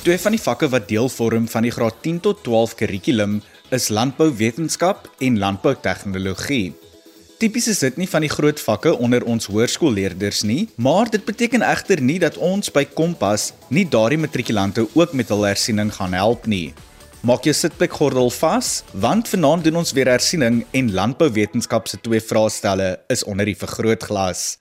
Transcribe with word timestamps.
Twee 0.00 0.16
van 0.16 0.32
die 0.32 0.40
vakke 0.40 0.64
wat 0.72 0.86
deel 0.88 1.10
vorm 1.12 1.44
van 1.52 1.66
die 1.66 1.72
graad 1.74 1.98
10 2.00 2.22
tot 2.24 2.38
12 2.46 2.70
kurrikulum 2.78 3.34
is 3.68 3.90
landbouwetenskap 3.92 5.10
en 5.20 5.34
landboutegnologie. 5.38 6.72
Tipies 7.36 7.68
is 7.68 7.82
dit 7.84 7.98
nie 8.00 8.08
van 8.08 8.24
die 8.24 8.30
groot 8.32 8.62
vakke 8.64 8.94
onder 8.96 9.26
ons 9.28 9.50
hoërskoolleerders 9.52 10.40
nie, 10.48 10.70
maar 10.80 11.10
dit 11.12 11.24
beteken 11.24 11.60
egter 11.60 12.00
nie 12.00 12.16
dat 12.22 12.38
ons 12.40 12.72
by 12.72 12.86
Kompas 12.96 13.50
nie 13.68 13.84
daardie 13.84 14.20
matrikulante 14.24 14.86
ook 14.94 15.12
met 15.12 15.28
hul 15.28 15.44
hersiening 15.44 15.92
gaan 15.92 16.16
help 16.16 16.48
nie. 16.48 16.72
Maak 17.20 17.44
jou 17.44 17.52
sitplekgordel 17.52 18.32
vas, 18.40 18.72
want 18.96 19.28
vanaand 19.28 19.68
doen 19.68 19.82
ons 19.82 19.92
weer 19.92 20.08
hersiening 20.08 20.62
en 20.72 20.94
landbouwetenskap 20.96 21.92
se 21.92 22.00
twee 22.00 22.24
vraestelle 22.24 22.94
is 23.12 23.28
onder 23.28 23.52
die 23.52 23.58
vergrootglas. 23.66 24.59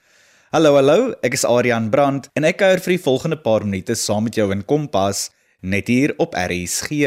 Hallo 0.49 0.71
hallo, 0.73 1.11
ek 1.21 1.35
is 1.37 1.43
Adrian 1.45 1.91
Brandt 1.93 2.31
en 2.33 2.45
ek 2.47 2.55
kuier 2.57 2.79
vir 2.81 2.95
die 2.95 3.01
volgende 3.03 3.37
paar 3.37 3.61
minute 3.61 3.93
saam 3.93 4.23
met 4.25 4.39
jou 4.39 4.47
in 4.49 4.63
Kompas 4.65 5.27
net 5.61 5.91
hier 5.93 6.15
op 6.17 6.33
RSG. 6.33 7.03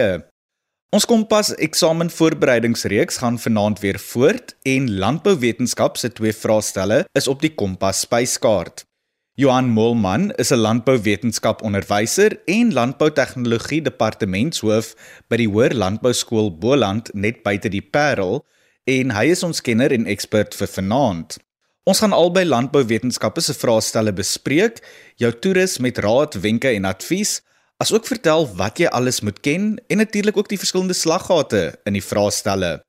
Ons 0.95 1.09
Kompas 1.11 1.51
eksamen 1.67 2.13
voorbereidingsreeks 2.15 3.19
gaan 3.19 3.41
vanaand 3.43 3.83
weer 3.83 3.99
voort 3.99 4.55
en 4.63 4.87
landbouwetenskap 5.03 5.99
se 5.99 6.13
twee 6.15 6.31
vraestelle 6.31 7.03
is 7.19 7.27
op 7.27 7.43
die 7.43 7.51
Kompas 7.51 8.05
spyskaart. 8.07 8.87
Johan 9.35 9.75
Molman 9.75 10.31
is 10.39 10.55
'n 10.55 10.63
landbouwetenskap 10.63 11.67
onderwyser 11.67 12.39
en 12.47 12.73
landboutegnologie 12.73 13.83
departementshoof 13.83 14.95
by 15.27 15.43
die 15.43 15.51
Hoër 15.51 15.75
Landbouskool 15.75 16.55
Boland 16.55 17.11
net 17.15 17.43
buite 17.43 17.69
die 17.69 17.83
Parel 17.83 18.47
en 18.87 19.11
hy 19.11 19.33
is 19.35 19.43
ons 19.43 19.61
kenner 19.61 19.91
en 19.91 20.07
ekspert 20.07 20.55
vir 20.55 20.69
vanaand. 20.69 21.43
Ons 21.83 21.99
gaan 21.99 22.13
albei 22.15 22.45
landbouwetenskappe 22.47 23.43
se 23.43 23.57
vraestelle 23.59 24.13
bespreek, 24.15 24.77
jou 25.19 25.33
toerus 25.35 25.81
met 25.83 25.97
raad, 25.99 26.37
wenke 26.39 26.71
en 26.71 26.85
advies, 26.87 27.41
asook 27.83 28.07
vertel 28.07 28.47
wat 28.55 28.79
jy 28.79 28.87
alles 28.95 29.19
moet 29.27 29.41
ken 29.43 29.65
en 29.91 29.99
natuurlik 29.99 30.37
ook 30.39 30.47
die 30.53 30.61
verskillende 30.63 30.95
slaggate 30.95 31.73
in 31.83 31.99
die 31.99 32.05
vraestelle. 32.07 32.85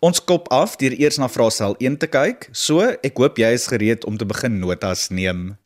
Ons 0.00 0.22
kop 0.24 0.48
af 0.48 0.78
deur 0.80 0.96
eers 0.96 1.18
na 1.20 1.28
vraestel 1.28 1.76
1 1.76 1.98
te 2.00 2.08
kyk. 2.08 2.46
So, 2.56 2.80
ek 3.04 3.20
hoop 3.20 3.36
jy 3.36 3.50
is 3.52 3.68
gereed 3.68 4.08
om 4.08 4.16
te 4.16 4.24
begin 4.24 4.56
notas 4.62 5.10
neem. 5.12 5.58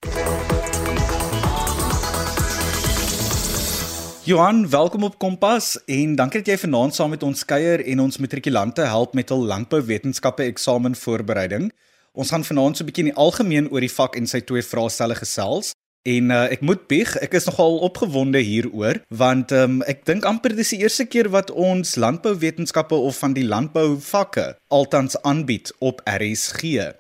Johan, 4.26 4.66
welkom 4.74 5.06
op 5.06 5.20
Kompas 5.22 5.76
en 5.86 6.18
dankie 6.18 6.42
dat 6.42 6.50
jy 6.50 6.58
vanaand 6.66 6.98
saam 6.98 7.14
met 7.14 7.22
ons 7.22 7.46
kuier 7.46 7.86
en 7.94 8.02
ons 8.08 8.18
matrikulante 8.18 8.90
help 8.90 9.14
met 9.14 9.30
hul 9.30 9.46
landbouwetenskappe 9.54 10.50
eksamen 10.50 10.98
voorbereiding. 10.98 11.70
Ons 12.12 12.30
gaan 12.30 12.44
vanaand 12.44 12.76
so 12.76 12.84
'n 12.84 12.88
bietjie 12.88 13.04
in 13.06 13.12
die 13.12 13.20
algemeen 13.24 13.70
oor 13.72 13.80
die 13.80 13.96
vak 13.98 14.16
en 14.16 14.26
sy 14.26 14.40
twee 14.40 14.62
vraestelle 14.62 15.14
gesels. 15.16 15.72
En 16.02 16.32
uh, 16.34 16.50
ek 16.50 16.60
moet 16.60 16.88
bieg, 16.90 17.10
ek 17.22 17.36
is 17.38 17.46
nogal 17.46 17.78
opgewonde 17.86 18.40
hieroor 18.42 18.98
want 19.08 19.52
um, 19.54 19.82
ek 19.86 20.02
dink 20.04 20.24
amper 20.26 20.50
dis 20.56 20.72
die 20.74 20.82
eerste 20.82 21.06
keer 21.06 21.30
wat 21.30 21.52
ons 21.54 21.94
landbouwetenskappe 21.94 22.94
of 22.94 23.20
van 23.22 23.36
die 23.38 23.46
landbouvakke 23.46 24.56
altans 24.68 25.14
aanbied 25.22 25.70
op 25.78 26.02
RSG. 26.02 26.90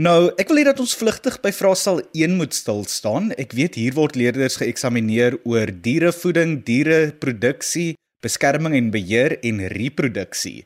Nou, 0.00 0.32
ek 0.40 0.48
wil 0.48 0.62
hê 0.62 0.64
dat 0.64 0.80
ons 0.80 0.96
vlugtig 0.96 1.36
by 1.44 1.52
vraestel 1.52 2.00
1 2.16 2.34
moet 2.40 2.56
stil 2.56 2.82
staan. 2.88 3.30
Ek 3.36 3.52
weet 3.52 3.76
hier 3.76 3.94
word 3.96 4.16
leerders 4.16 4.56
geëksamineer 4.60 5.38
oor 5.44 5.72
dierevoeding, 5.72 6.58
diereproduksie, 6.64 7.94
beskerming 8.24 8.74
en 8.76 8.90
beheer 8.92 9.38
en 9.44 9.62
reproduksie. 9.72 10.64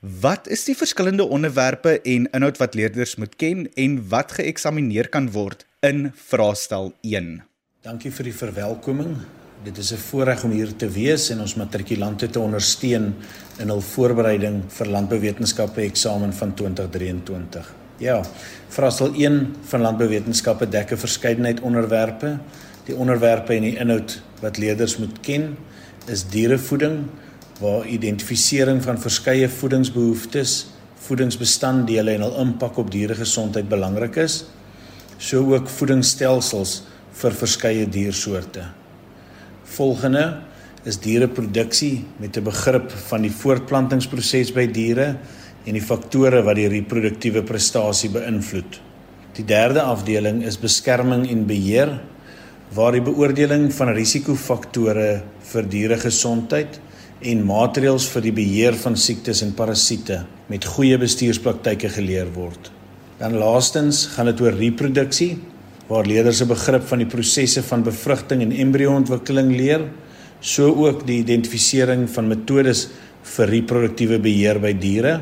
Wat 0.00 0.48
is 0.48 0.62
die 0.64 0.72
verskillende 0.72 1.26
onderwerpe 1.28 1.98
en 2.08 2.24
inhoud 2.32 2.56
wat 2.56 2.74
leerders 2.74 3.18
moet 3.20 3.34
ken 3.36 3.66
en 3.76 3.98
wat 4.08 4.32
geëksamineer 4.32 5.10
kan 5.12 5.26
word 5.34 5.66
in 5.84 6.06
vraestel 6.16 6.94
1? 7.04 7.42
Dankie 7.84 8.08
vir 8.08 8.30
die 8.30 8.32
verwelkoming. 8.32 9.18
Dit 9.64 9.76
is 9.76 9.92
'n 9.92 10.00
voorreg 10.00 10.44
om 10.44 10.56
hier 10.56 10.72
te 10.76 10.88
wees 10.88 11.28
en 11.30 11.40
ons 11.40 11.54
matrikulante 11.54 12.30
te 12.30 12.40
ondersteun 12.40 13.14
in 13.58 13.68
hul 13.68 13.80
voorbereiding 13.80 14.64
vir 14.68 14.86
landbouwetenskappe 14.86 15.82
eksamen 15.82 16.32
van 16.32 16.54
2023. 16.54 17.74
Ja, 17.98 18.24
vraestel 18.68 19.12
1 19.14 19.54
van 19.62 19.80
landbouwetenskappe 19.80 20.68
dek 20.68 20.92
'n 20.92 20.96
verskeidenheid 20.96 21.60
onderwerpe. 21.60 22.38
Die 22.84 22.96
onderwerpe 22.96 23.52
en 23.54 23.62
die 23.62 23.76
inhoud 23.76 24.22
wat 24.40 24.56
leerders 24.56 24.96
moet 24.96 25.20
ken 25.20 25.56
is 26.06 26.24
dierevoeding, 26.24 27.04
waar 27.60 27.86
identifisering 27.86 28.80
van 28.82 29.00
verskeie 29.00 29.48
voedingsbehoeftes, 29.52 30.66
voedingsbestanddele 31.04 32.16
en 32.16 32.24
hul 32.24 32.38
impak 32.42 32.78
op 32.80 32.90
dieregesondheid 32.92 33.68
belangrik 33.68 34.16
is, 34.22 34.44
so 35.20 35.44
ook 35.52 35.68
voedingsstelsels 35.68 36.80
vir 37.20 37.36
verskeie 37.36 37.88
diersoorte. 37.88 38.64
Volgende 39.76 40.24
is 40.88 40.96
diereproduksie 40.98 42.04
met 42.18 42.36
'n 42.36 42.44
begrip 42.44 42.90
van 42.90 43.22
die 43.22 43.30
voortplantingsproses 43.30 44.52
by 44.52 44.66
diere 44.66 45.16
en 45.66 45.74
die 45.76 45.84
faktore 45.84 46.42
wat 46.42 46.56
die 46.56 46.68
reproduktiewe 46.68 47.42
prestasie 47.42 48.10
beïnvloed. 48.10 48.80
Die 49.36 49.44
derde 49.44 49.82
afdeling 49.82 50.42
is 50.44 50.56
beskerming 50.58 51.28
en 51.28 51.46
beheer 51.46 52.00
waar 52.72 52.92
die 52.92 53.04
beoordeling 53.04 53.72
van 53.74 53.92
risikofaktore 53.94 55.22
vir 55.52 55.62
dieregesondheid 55.62 56.80
en 57.20 57.42
maatreëls 57.44 58.06
vir 58.14 58.24
die 58.24 58.32
beheer 58.32 58.76
van 58.80 58.96
siektes 58.96 59.42
en 59.44 59.52
parasiete 59.56 60.22
met 60.48 60.64
goeie 60.64 60.96
bestuurspraktyke 61.00 61.90
geleer 61.92 62.30
word. 62.32 62.70
Dan 63.20 63.36
laastens 63.36 64.06
gaan 64.14 64.30
dit 64.30 64.40
oor 64.40 64.56
reproduksie 64.56 65.34
waar 65.90 66.06
leerders 66.06 66.40
'n 66.40 66.48
begrip 66.48 66.84
van 66.88 66.98
die 66.98 67.10
prosesse 67.10 67.62
van 67.62 67.82
bevrugting 67.82 68.42
en 68.42 68.52
embryoontwikkeling 68.52 69.50
leer, 69.56 69.90
so 70.40 70.72
ook 70.86 71.06
die 71.06 71.18
identifisering 71.18 72.08
van 72.08 72.28
metodes 72.28 72.88
vir 73.22 73.46
reproduktiewe 73.48 74.18
beheer 74.18 74.58
by 74.58 74.72
diere 74.72 75.20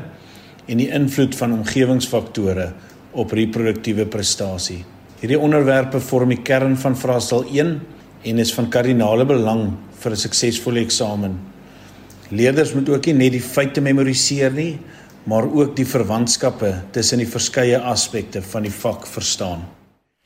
en 0.67 0.77
die 0.77 0.89
invloed 0.89 1.35
van 1.35 1.53
omgewingsfaktore 1.53 2.73
op 3.11 3.31
reproduktiewe 3.31 4.05
prestasie. 4.05 4.85
Hierdie 5.19 5.39
onderwerpe 5.39 5.99
vorm 5.99 6.29
die 6.29 6.41
kern 6.41 6.77
van 6.77 6.95
vraestel 6.95 7.43
1 7.51 7.81
en 8.23 8.39
is 8.39 8.53
van 8.53 8.69
kardinale 8.69 9.25
belang 9.25 9.73
vir 9.99 10.11
'n 10.11 10.15
suksesvolle 10.15 10.79
eksamen. 10.79 11.58
Leerders 12.29 12.73
moet 12.73 12.89
ook 12.89 13.05
nie 13.09 13.15
net 13.17 13.33
die 13.33 13.41
feite 13.41 13.81
memoriseer 13.81 14.53
nie, 14.53 14.77
maar 15.25 15.47
ook 15.49 15.75
die 15.77 15.85
verwantskappe 15.85 16.69
tussen 16.93 17.17
die 17.21 17.29
verskeie 17.29 17.79
aspekte 17.81 18.41
van 18.51 18.67
die 18.67 18.73
vak 18.73 19.07
verstaan. 19.09 19.65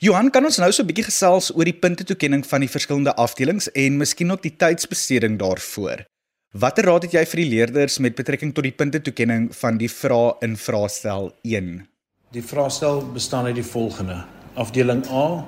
Johan, 0.04 0.28
kan 0.36 0.44
ons 0.44 0.60
nou 0.60 0.72
so 0.72 0.84
'n 0.84 0.88
bietjie 0.88 1.08
gesels 1.08 1.52
oor 1.56 1.64
die 1.64 1.80
puntetoekenning 1.80 2.44
van 2.46 2.60
die 2.60 2.68
verskillende 2.68 3.16
afdelings 3.16 3.72
en 3.72 3.98
miskien 3.98 4.32
ook 4.32 4.42
die 4.42 4.56
tydsbesteding 4.58 5.40
daarvoor? 5.40 6.04
Watter 6.52 6.86
raad 6.86 7.04
het 7.04 7.14
jy 7.14 7.26
vir 7.26 7.40
die 7.40 7.50
leerders 7.50 8.00
met 8.00 8.16
betrekking 8.16 8.54
tot 8.54 8.64
die 8.64 8.76
puntetoekenning 8.76 9.56
van 9.56 9.78
die 9.78 9.90
vrae 9.90 10.36
in 10.42 10.58
vraestel 10.58 11.32
1? 11.44 11.88
Die 12.32 12.44
vraestel 12.44 13.02
bestaan 13.14 13.46
uit 13.46 13.56
die 13.56 13.64
volgende: 13.64 14.26
Afdeling 14.56 15.08
A 15.10 15.46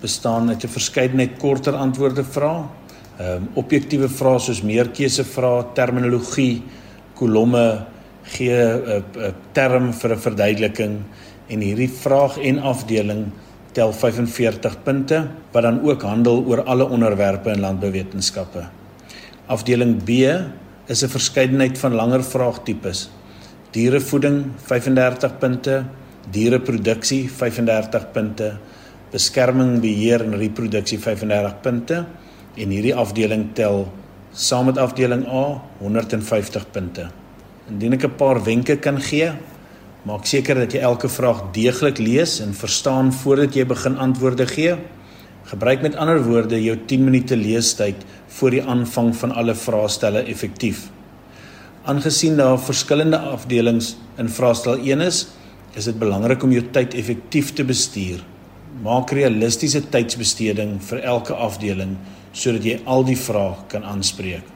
bestaan 0.00 0.48
uit 0.48 0.64
'n 0.64 0.68
verskeidenheid 0.68 1.38
korter 1.38 1.74
antwoorde 1.74 2.24
vrae 2.24 2.64
ehm 3.18 3.42
um, 3.42 3.48
objektiewe 3.58 4.08
vrae 4.08 4.38
soos 4.38 4.62
meerkeuse 4.62 5.24
vrae, 5.26 5.64
terminologie, 5.74 6.62
kolomme 7.18 7.86
gee 8.30 8.54
'n 8.54 8.82
uh, 8.86 9.02
uh, 9.16 9.32
term 9.52 9.92
vir 9.92 10.14
'n 10.14 10.24
verduideliking 10.26 10.94
en 11.48 11.60
hierdie 11.60 11.90
vraag 11.90 12.38
en 12.38 12.58
afdeling 12.62 13.32
tel 13.72 13.92
45 13.92 14.82
punte 14.84 15.18
wat 15.52 15.62
dan 15.62 15.80
ook 15.82 16.02
handel 16.02 16.44
oor 16.46 16.62
alle 16.62 16.86
onderwerpe 16.86 17.50
in 17.50 17.60
landbouwetenskappe. 17.60 18.68
Afdeling 19.46 20.04
B 20.04 20.10
is 20.86 21.02
'n 21.02 21.08
verskeidenheid 21.08 21.78
van 21.78 21.94
langer 21.94 22.22
vraagtipes. 22.22 23.10
Dierevoeding 23.72 24.44
35 24.56 25.38
punte, 25.38 25.84
diereproduksie 26.30 27.28
35 27.30 28.12
punte, 28.12 28.58
beskerming, 29.10 29.80
beheer 29.80 30.22
en 30.22 30.38
reproduksie 30.38 30.98
35 30.98 31.60
punte 31.60 32.06
en 32.58 32.74
hierdie 32.74 32.94
afdeling 32.94 33.48
tel 33.54 33.86
saam 34.32 34.68
met 34.68 34.78
afdeling 34.78 35.24
A 35.26 35.60
150 35.80 36.66
punte. 36.72 37.08
Indien 37.70 37.92
ek 37.92 38.04
'n 38.04 38.16
paar 38.16 38.42
wenke 38.44 38.76
kan 38.76 39.00
gee, 39.00 39.32
maak 40.04 40.26
seker 40.26 40.54
dat 40.54 40.72
jy 40.72 40.80
elke 40.80 41.08
vraag 41.08 41.52
deeglik 41.52 41.98
lees 41.98 42.40
en 42.40 42.54
verstaan 42.54 43.12
voordat 43.12 43.54
jy 43.54 43.64
begin 43.64 43.96
antwoorde 43.96 44.46
gee. 44.46 44.76
Gebruik 45.44 45.82
met 45.82 45.96
ander 45.96 46.22
woorde 46.22 46.62
jou 46.62 46.76
10 46.86 47.04
minute 47.04 47.36
leestyd 47.36 47.96
voor 48.26 48.50
die 48.50 48.62
aanvang 48.62 49.16
van 49.16 49.32
alle 49.32 49.54
vraestelle 49.54 50.22
effektief. 50.22 50.90
Aangesien 51.84 52.36
daar 52.36 52.58
verskillende 52.58 53.18
afdelings 53.18 53.96
in 54.18 54.28
vraestel 54.28 54.78
1 54.78 55.00
is, 55.00 55.26
is 55.74 55.84
dit 55.84 55.98
belangrik 55.98 56.42
om 56.42 56.52
jou 56.52 56.64
tyd 56.72 56.94
effektief 56.94 57.52
te 57.52 57.64
bestuur. 57.64 58.20
Maak 58.82 59.10
realistiese 59.10 59.80
tydsbesteding 59.88 60.78
vir 60.82 60.98
elke 61.00 61.34
afdeling 61.34 61.96
sodat 62.38 62.66
jy 62.66 62.78
al 62.86 63.02
die 63.06 63.18
vrae 63.18 63.56
kan 63.72 63.86
aanspreek. 63.86 64.46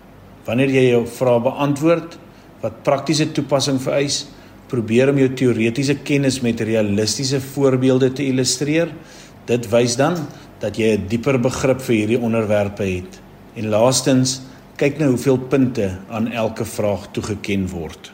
Wanneer 0.47 0.71
jy 0.71 0.85
jou 0.93 1.03
vrae 1.19 1.43
beantwoord 1.43 2.17
wat 2.63 2.83
praktiese 2.87 3.27
toepassing 3.35 3.81
vereis, 3.83 4.23
probeer 4.71 5.11
om 5.13 5.19
jou 5.21 5.29
teoretiese 5.37 5.99
kennis 6.07 6.41
met 6.45 6.63
realistiese 6.65 7.43
voorbeelde 7.53 8.13
te 8.17 8.25
illustreer. 8.25 8.93
Dit 9.51 9.69
wys 9.73 9.99
dan 10.01 10.17
dat 10.63 10.79
jy 10.79 10.97
'n 10.97 11.09
dieper 11.09 11.39
begrip 11.39 11.81
vir 11.81 11.95
hierdie 11.95 12.21
onderwerpe 12.21 12.85
het. 12.85 13.21
En 13.57 13.69
laastens, 13.69 14.41
kyk 14.77 14.99
nou 14.99 15.11
hoeveel 15.11 15.39
punte 15.39 15.99
aan 16.09 16.33
elke 16.33 16.65
vraag 16.65 17.11
toegeken 17.13 17.69
word. 17.69 18.13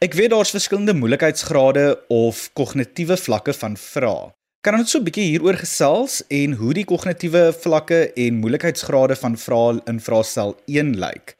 Ek 0.00 0.14
weet 0.14 0.30
daar's 0.30 0.50
verskillende 0.50 0.94
moeilikheidsgrade 0.94 2.00
of 2.08 2.50
kognitiewe 2.52 3.16
vlakke 3.16 3.52
van 3.52 3.76
vrae. 3.76 4.32
Kan 4.62 4.76
ons 4.78 4.92
so 4.94 5.00
'n 5.00 5.06
bietjie 5.08 5.24
hieroor 5.26 5.56
gesels 5.58 6.20
en 6.30 6.52
hoe 6.54 6.72
die 6.72 6.84
kognitiewe 6.86 7.40
vlakke 7.64 7.96
en 8.14 8.36
moeilikheidsgrade 8.38 9.16
van 9.18 9.34
vrae 9.44 9.80
in 9.90 9.98
vraestel 9.98 10.54
1 10.70 10.92
lyk? 11.02 11.34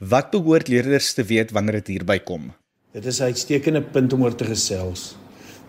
Wat 0.00 0.32
behoort 0.32 0.66
leerders 0.68 1.12
te 1.14 1.22
weet 1.22 1.52
wanneer 1.54 1.78
dit 1.78 1.92
hierby 1.92 2.18
kom? 2.18 2.50
Dit 2.92 3.06
is 3.06 3.20
'n 3.20 3.30
uitstekende 3.30 3.80
punt 3.80 4.12
om 4.12 4.24
oor 4.24 4.34
te 4.34 4.44
gesels. 4.44 5.14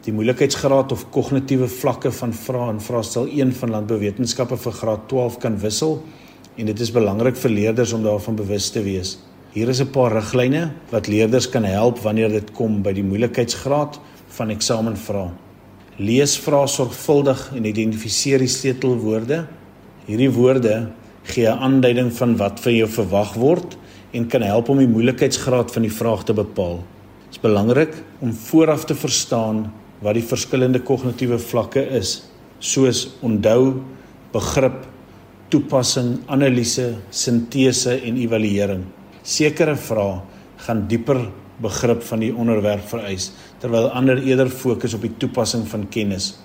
Die 0.02 0.14
moeilikheidsgraad 0.14 0.92
of 0.92 1.06
kognitiewe 1.12 1.68
vlakke 1.68 2.12
van 2.12 2.34
vrae 2.34 2.72
in 2.74 2.82
vraestel 2.82 3.28
1 3.28 3.54
van 3.54 3.70
landbouwetenskappe 3.70 4.58
vir 4.58 4.72
graad 4.72 5.08
12 5.08 5.38
kan 5.38 5.60
wissel 5.60 6.04
en 6.58 6.66
dit 6.66 6.80
is 6.80 6.92
belangrik 6.92 7.36
vir 7.36 7.52
leerders 7.52 7.94
om 7.94 8.04
daarvan 8.04 8.36
bewus 8.36 8.70
te 8.70 8.82
wees. 8.82 9.20
Hier 9.54 9.70
is 9.70 9.80
'n 9.80 9.92
paar 9.92 10.12
riglyne 10.12 10.72
wat 10.90 11.08
leerders 11.08 11.50
kan 11.50 11.64
help 11.64 12.00
wanneer 12.00 12.30
dit 12.30 12.52
kom 12.52 12.82
by 12.82 12.94
die 12.94 13.04
moeilikheidsgraad 13.04 14.00
van 14.28 14.50
eksamenvrae. 14.50 15.45
Lees 15.96 16.34
vrae 16.44 16.68
sorgvuldig 16.68 17.54
en 17.56 17.68
identifiseer 17.70 18.42
die 18.44 18.52
sleutelwoorde. 18.52 19.46
Hierdie 20.10 20.32
woorde 20.36 20.74
gee 21.24 21.48
'n 21.48 21.62
aanduiding 21.68 22.12
van 22.12 22.36
wat 22.38 22.60
van 22.60 22.76
jou 22.76 22.88
verwag 22.88 23.34
word 23.34 23.78
en 24.12 24.28
kan 24.28 24.42
help 24.42 24.70
om 24.70 24.78
die 24.78 24.88
moeilikheidsgraad 24.88 25.72
van 25.72 25.82
die 25.82 25.92
vraag 25.92 26.24
te 26.24 26.34
bepaal. 26.34 26.84
Dit 27.26 27.38
is 27.38 27.40
belangrik 27.40 27.94
om 28.20 28.34
vooraf 28.34 28.86
te 28.86 28.96
verstaan 28.96 29.72
wat 30.02 30.14
die 30.14 30.24
verskillende 30.24 30.80
kognitiewe 30.80 31.40
vlakke 31.40 31.88
is, 31.90 32.28
soos 32.60 33.16
onthou, 33.22 33.82
begrip, 34.34 34.86
toepassing, 35.50 36.20
analise, 36.28 36.96
sintese 37.10 38.02
en 38.04 38.18
evaluering. 38.18 38.84
Sekere 39.24 39.76
vrae 39.76 40.22
gaan 40.58 40.88
dieper 40.88 41.32
begrip 41.62 42.04
van 42.04 42.20
die 42.20 42.34
onderwerp 42.36 42.88
vereis, 42.90 43.32
terwyl 43.60 43.90
ander 43.96 44.20
eerder 44.24 44.50
fokus 44.50 44.94
op 44.94 45.02
die 45.02 45.14
toepassing 45.18 45.68
van 45.68 45.88
kennis. 45.90 46.36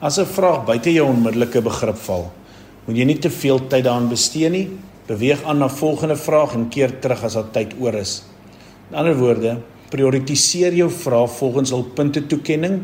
As 0.00 0.18
'n 0.18 0.26
vraag 0.26 0.64
buite 0.66 0.92
jou 0.92 1.08
onmiddellike 1.08 1.62
begrip 1.62 1.96
val, 1.96 2.32
moet 2.86 2.96
jy 2.96 3.04
nie 3.04 3.18
te 3.18 3.30
veel 3.30 3.58
tyd 3.58 3.84
daaraan 3.84 4.08
bestee 4.08 4.48
nie. 4.50 4.68
Beweeg 5.06 5.42
aan 5.44 5.58
na 5.58 5.68
volgende 5.68 6.16
vraag 6.16 6.54
en 6.54 6.68
keer 6.68 7.00
terug 7.00 7.24
as 7.24 7.34
daar 7.34 7.50
tyd 7.50 7.74
oor 7.80 7.94
is. 7.94 8.22
In 8.90 8.96
ander 8.96 9.16
woorde, 9.16 9.58
prioritiseer 9.90 10.74
jou 10.74 10.90
vrae 10.90 11.28
volgens 11.28 11.70
hul 11.70 11.82
punte 11.82 12.26
toekenning 12.26 12.82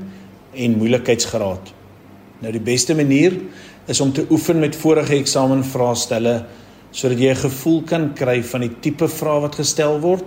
en 0.55 0.79
moeilikheidsgraad. 0.79 1.73
Nou 2.41 2.53
die 2.53 2.61
beste 2.61 2.95
manier 2.95 3.37
is 3.87 4.01
om 4.01 4.13
te 4.13 4.27
oefen 4.31 4.61
met 4.61 4.77
vorige 4.77 5.17
eksamenvraestelle 5.17 6.45
sodat 6.95 7.19
jy 7.19 7.31
'n 7.31 7.45
gevoel 7.49 7.83
kan 7.83 8.15
kry 8.15 8.43
van 8.43 8.61
die 8.61 8.75
tipe 8.81 9.09
vrae 9.09 9.41
wat 9.41 9.55
gestel 9.55 10.01
word 10.01 10.25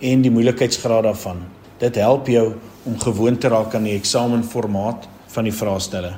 en 0.00 0.22
die 0.24 0.32
moeilikheidsgraad 0.32 1.04
daarvan. 1.04 1.44
Dit 1.80 1.96
help 2.00 2.28
jou 2.28 2.54
om 2.88 2.98
gewoond 3.00 3.40
te 3.40 3.48
raak 3.52 3.74
aan 3.74 3.88
die 3.88 3.96
eksamenformaat 3.96 5.06
van 5.34 5.46
die 5.48 5.54
vraestelle. 5.54 6.14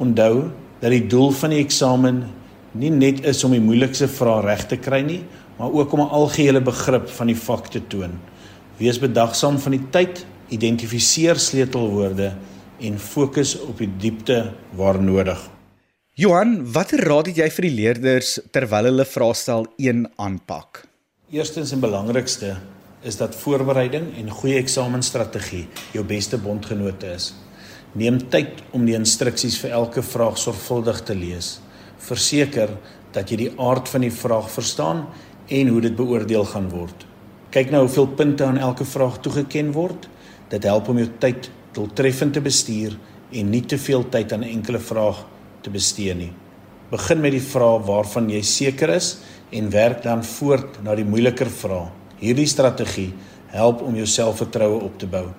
Onthou 0.00 0.50
dat 0.80 0.90
die 0.90 1.06
doel 1.06 1.30
van 1.36 1.54
die 1.54 1.60
eksamen 1.60 2.24
nie 2.80 2.90
net 2.90 3.24
is 3.26 3.44
om 3.44 3.52
die 3.52 3.62
moeilikste 3.62 4.08
vrae 4.08 4.44
reg 4.46 4.66
te 4.70 4.78
kry 4.80 5.02
nie, 5.04 5.22
maar 5.58 5.72
ook 5.72 5.92
om 5.92 6.00
'n 6.00 6.14
algehele 6.20 6.60
begrip 6.60 7.08
van 7.08 7.26
die 7.26 7.36
vak 7.36 7.68
te 7.68 7.86
toon. 7.86 8.18
Wees 8.78 8.98
bedagsaam 8.98 9.58
van 9.58 9.72
die 9.72 9.86
tyd, 9.90 10.26
identifiseer 10.48 11.36
sleutelwoorde 11.36 12.32
en 12.80 12.98
fokus 12.98 13.60
op 13.60 13.78
die 13.78 13.90
diepte 13.98 14.52
waar 14.72 15.02
nodig. 15.02 15.50
Johan, 16.14 16.72
watter 16.72 17.00
raad 17.04 17.26
het 17.26 17.36
jy 17.36 17.50
vir 17.50 17.62
die 17.62 17.76
leerders 17.76 18.40
terwyl 18.50 18.84
hulle 18.84 19.04
vraestel 19.04 19.66
1 19.76 20.10
aanpak? 20.16 20.84
Eerstens 21.30 21.72
en 21.72 21.80
belangrikste 21.80 22.56
is 23.02 23.16
dat 23.16 23.36
voorbereiding 23.40 24.10
en 24.20 24.30
goeie 24.30 24.58
eksamenstrategie 24.60 25.66
jou 25.94 26.04
beste 26.04 26.38
bondgenote 26.38 27.14
is. 27.14 27.32
Neem 27.96 28.20
tyd 28.30 28.60
om 28.76 28.84
die 28.86 28.94
instruksies 28.94 29.56
vir 29.62 29.72
elke 29.78 30.02
vraag 30.04 30.36
sorgvuldig 30.38 31.00
te 31.08 31.16
lees. 31.16 31.58
Verseker 31.98 32.76
dat 33.14 33.30
jy 33.32 33.38
die 33.46 33.52
aard 33.58 33.88
van 33.88 34.04
die 34.04 34.12
vraag 34.14 34.50
verstaan 34.52 35.06
en 35.48 35.70
hoe 35.72 35.80
dit 35.82 35.96
beoordeel 35.96 36.44
gaan 36.52 36.68
word. 36.70 37.06
Kyk 37.50 37.72
nou 37.72 37.86
hoeveel 37.86 38.10
punte 38.18 38.46
aan 38.46 38.60
elke 38.62 38.84
vraag 38.86 39.18
toegeken 39.24 39.72
word. 39.74 40.06
Dit 40.52 40.68
help 40.68 40.88
om 40.92 41.00
jou 41.00 41.08
tyd 41.18 41.48
doeltreffend 41.74 42.36
te 42.36 42.44
bestuur 42.44 42.94
en 43.32 43.50
nie 43.50 43.62
te 43.66 43.78
veel 43.78 44.04
tyd 44.10 44.32
aan 44.32 44.44
'n 44.44 44.52
enkele 44.58 44.78
vraag 44.78 45.24
te 45.62 45.70
bestee 45.70 46.14
nie. 46.14 46.32
Begin 46.90 47.20
met 47.20 47.32
die 47.32 47.48
vrae 47.52 47.80
waarvan 47.86 48.30
jy 48.30 48.42
seker 48.42 48.88
is 48.90 49.18
en 49.50 49.70
werk 49.70 50.02
dan 50.02 50.24
voort 50.24 50.82
na 50.82 50.94
die 50.94 51.04
moeiliker 51.04 51.50
vrae. 51.50 51.99
Hierdie 52.20 52.48
strategie 52.48 53.14
help 53.48 53.80
om 53.80 53.94
jou 53.96 54.06
selfvertroue 54.06 54.82
op 54.84 54.98
te 55.00 55.08
bou. 55.08 55.30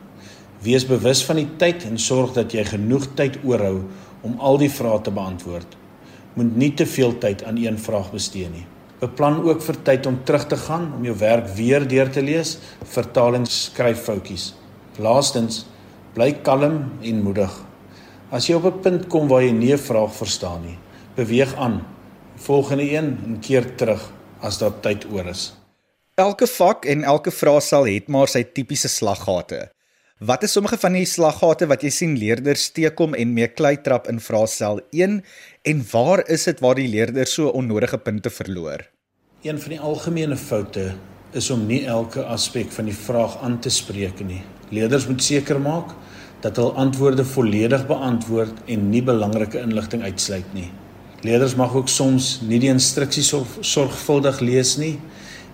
Wees 0.66 0.86
bewus 0.86 1.22
van 1.26 1.38
die 1.38 1.50
tyd 1.62 1.86
en 1.86 2.00
sorg 2.02 2.34
dat 2.34 2.54
jy 2.54 2.64
genoeg 2.66 3.12
tyd 3.18 3.38
oorhou 3.46 3.84
om 4.26 4.40
al 4.42 4.58
die 4.62 4.70
vrae 4.70 4.98
te 5.06 5.14
beantwoord. 5.14 5.78
Moet 6.34 6.58
nie 6.58 6.72
te 6.78 6.88
veel 6.90 7.14
tyd 7.22 7.44
aan 7.46 7.60
een 7.62 7.78
vraag 7.82 8.10
bestee 8.14 8.50
nie. 8.50 8.66
Beplan 9.02 9.40
ook 9.46 9.62
vir 9.66 9.78
tyd 9.86 10.10
om 10.10 10.20
terug 10.26 10.48
te 10.50 10.58
gaan 10.58 10.92
om 10.98 11.06
jou 11.06 11.16
werk 11.18 11.48
weer 11.58 11.86
deur 11.90 12.10
te 12.14 12.22
lees, 12.22 12.58
vertaling 12.86 13.46
skryffoutjies. 13.50 14.52
Laastens, 15.02 15.64
bly 16.14 16.32
kalm 16.46 16.84
en 17.02 17.24
moedig. 17.26 17.54
As 18.32 18.50
jy 18.50 18.58
op 18.58 18.66
'n 18.66 18.82
punt 18.82 19.08
kom 19.08 19.28
waar 19.28 19.44
jy 19.44 19.52
nie 19.52 19.74
'n 19.74 19.78
vraag 19.78 20.14
verstaan 20.14 20.62
nie, 20.62 20.78
beweeg 21.16 21.56
aan. 21.56 21.82
Volgende 22.36 22.90
een 22.90 23.18
en 23.26 23.40
keer 23.40 23.76
terug 23.76 24.12
as 24.42 24.58
daar 24.58 24.80
tyd 24.82 25.06
oor 25.12 25.26
is. 25.26 25.61
Elke 26.20 26.44
vak 26.44 26.84
en 26.92 27.06
elke 27.08 27.32
vraestel 27.32 27.86
het 27.88 28.10
maar 28.12 28.28
sy 28.28 28.42
tipiese 28.44 28.90
slaggate. 28.92 29.70
Wat 30.20 30.44
is 30.44 30.52
sommige 30.52 30.76
van 30.78 30.98
die 30.98 31.06
slaggate 31.08 31.70
wat 31.72 31.86
jy 31.86 31.92
sien 31.96 32.18
leerders 32.20 32.66
steekom 32.68 33.16
en 33.16 33.32
mee 33.32 33.48
klei 33.48 33.78
trap 33.80 34.10
in 34.12 34.20
vraestel 34.20 34.82
1 34.92 35.22
en 35.72 35.86
waar 35.94 36.26
is 36.28 36.44
dit 36.50 36.60
waar 36.60 36.76
die 36.76 36.90
leerders 36.92 37.38
so 37.38 37.48
onnodige 37.56 37.98
punte 37.98 38.30
verloor? 38.30 38.84
Een 39.48 39.62
van 39.64 39.72
die 39.72 39.80
algemene 39.80 40.36
foute 40.36 40.90
is 41.32 41.48
om 41.50 41.64
nie 41.66 41.86
elke 41.88 42.28
aspek 42.28 42.76
van 42.76 42.92
die 42.92 42.98
vraag 42.98 43.40
aan 43.40 43.62
te 43.64 43.72
spreek 43.72 44.20
nie. 44.20 44.44
Leerders 44.70 45.08
moet 45.08 45.24
seker 45.24 45.64
maak 45.64 45.96
dat 46.44 46.60
hul 46.60 46.76
antwoorde 46.76 47.24
volledig 47.24 47.88
beantwoord 47.88 48.68
en 48.68 48.90
nie 48.92 49.02
belangrike 49.02 49.64
inligting 49.64 50.04
uitsluit 50.04 50.54
nie. 50.60 50.68
Leerders 51.24 51.56
mag 51.56 51.72
ook 51.72 51.90
soms 51.90 52.42
nie 52.44 52.60
die 52.60 52.74
instruksies 52.74 53.32
sorgvuldig 53.62 54.44
lees 54.44 54.76
nie 54.82 54.98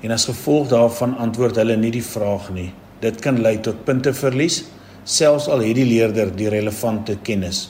en 0.02 0.12
as 0.12 0.26
gevolg 0.30 0.70
daarvan 0.70 1.16
antwoord 1.18 1.56
hulle 1.56 1.78
nie 1.78 1.92
die 1.92 2.06
vraag 2.06 2.50
nie. 2.54 2.72
Dit 3.02 3.22
kan 3.22 3.42
lei 3.42 3.58
tot 3.62 3.86
punteverlies 3.86 4.64
selfs 5.08 5.48
al 5.48 5.64
het 5.64 5.78
die 5.78 5.88
leerder 5.88 6.34
die 6.36 6.50
relevante 6.52 7.16
kennis. 7.24 7.70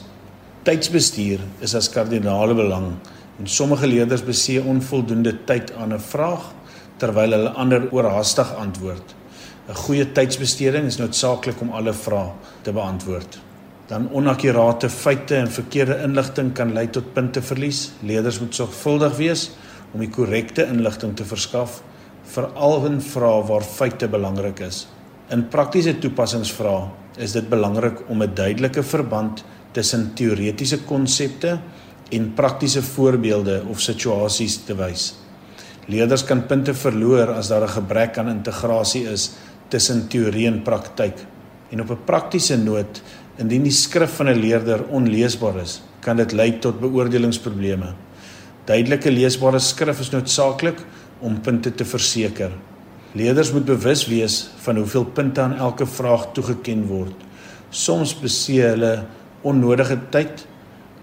Tydsbestuur 0.66 1.44
is 1.64 1.74
as 1.78 1.90
kardinale 1.92 2.54
belang 2.58 2.90
en 3.38 3.46
sommige 3.46 3.86
leerders 3.86 4.24
besee 4.26 4.62
onvoldoende 4.62 5.32
tyd 5.46 5.72
aan 5.78 5.94
'n 5.94 6.00
vraag 6.00 6.52
terwyl 6.98 7.32
hulle 7.32 7.50
ander 7.50 7.88
oorhaastig 7.92 8.54
antwoord. 8.54 9.14
'n 9.68 9.74
Goeie 9.74 10.12
tydsbesteding 10.12 10.86
is 10.86 10.98
noodsaaklik 10.98 11.60
om 11.60 11.70
alle 11.70 11.92
vrae 11.92 12.32
te 12.62 12.72
beantwoord. 12.72 13.38
Dan 13.86 14.08
onakkurate 14.12 14.90
feite 14.90 15.36
en 15.36 15.50
verkeerde 15.50 16.02
inligting 16.02 16.52
kan 16.52 16.72
lei 16.72 16.90
tot 16.90 17.12
punteverlies. 17.12 17.90
Leerders 18.02 18.40
moet 18.40 18.54
sorgvuldig 18.54 19.16
wees 19.16 19.50
om 19.92 20.00
die 20.00 20.10
korrekte 20.10 20.66
inligting 20.66 21.16
te 21.16 21.24
verskaf, 21.24 21.82
veral 22.38 22.86
in 22.86 23.00
vrae 23.02 23.42
waar 23.48 23.66
feite 23.66 24.08
belangrik 24.10 24.62
is. 24.66 24.86
In 25.34 25.48
praktiese 25.50 25.96
toepassingsvrae 25.98 26.86
is 27.24 27.34
dit 27.34 27.48
belangrik 27.50 28.04
om 28.08 28.22
'n 28.22 28.34
duidelike 28.34 28.82
verband 28.82 29.44
tussen 29.72 30.14
teoretiese 30.14 30.84
konsepte 30.86 31.58
en 32.10 32.34
praktiese 32.34 32.82
voorbeelde 32.82 33.62
of 33.68 33.80
situasies 33.80 34.64
te 34.64 34.74
wys. 34.74 35.14
Leerders 35.86 36.24
kan 36.24 36.46
punte 36.46 36.74
verloor 36.74 37.34
as 37.34 37.48
daar 37.48 37.62
'n 37.62 37.76
gebrek 37.80 38.18
aan 38.18 38.28
integrasie 38.28 39.04
is 39.12 39.30
tussen 39.68 40.08
teorie 40.08 40.46
en 40.46 40.62
praktyk. 40.62 41.16
En 41.70 41.80
op 41.80 41.90
'n 41.90 42.04
praktiese 42.04 42.56
noot, 42.56 43.02
indien 43.38 43.62
die 43.62 43.72
skrif 43.72 44.16
van 44.16 44.28
'n 44.28 44.40
leerder 44.40 44.84
onleesbaar 44.88 45.60
is, 45.60 45.82
kan 46.00 46.16
dit 46.16 46.32
lei 46.32 46.58
tot 46.58 46.80
beoordelingsprobleme. 46.80 47.94
Duidelike 48.64 49.10
leesbare 49.10 49.58
skrif 49.58 50.00
is 50.00 50.10
noodsaaklik 50.10 50.78
om 51.20 51.40
punte 51.40 51.74
te 51.74 51.84
verseker. 51.84 52.52
Leerders 53.12 53.52
moet 53.52 53.64
bewus 53.64 54.06
wees 54.06 54.50
van 54.64 54.76
hoeveel 54.76 55.04
punte 55.04 55.40
aan 55.40 55.56
elke 55.56 55.86
vraag 55.86 56.32
toegeken 56.32 56.86
word. 56.86 57.16
Soms 57.70 58.14
besee 58.20 58.62
hulle 58.62 59.06
onnodige 59.42 59.98
tyd 60.10 60.46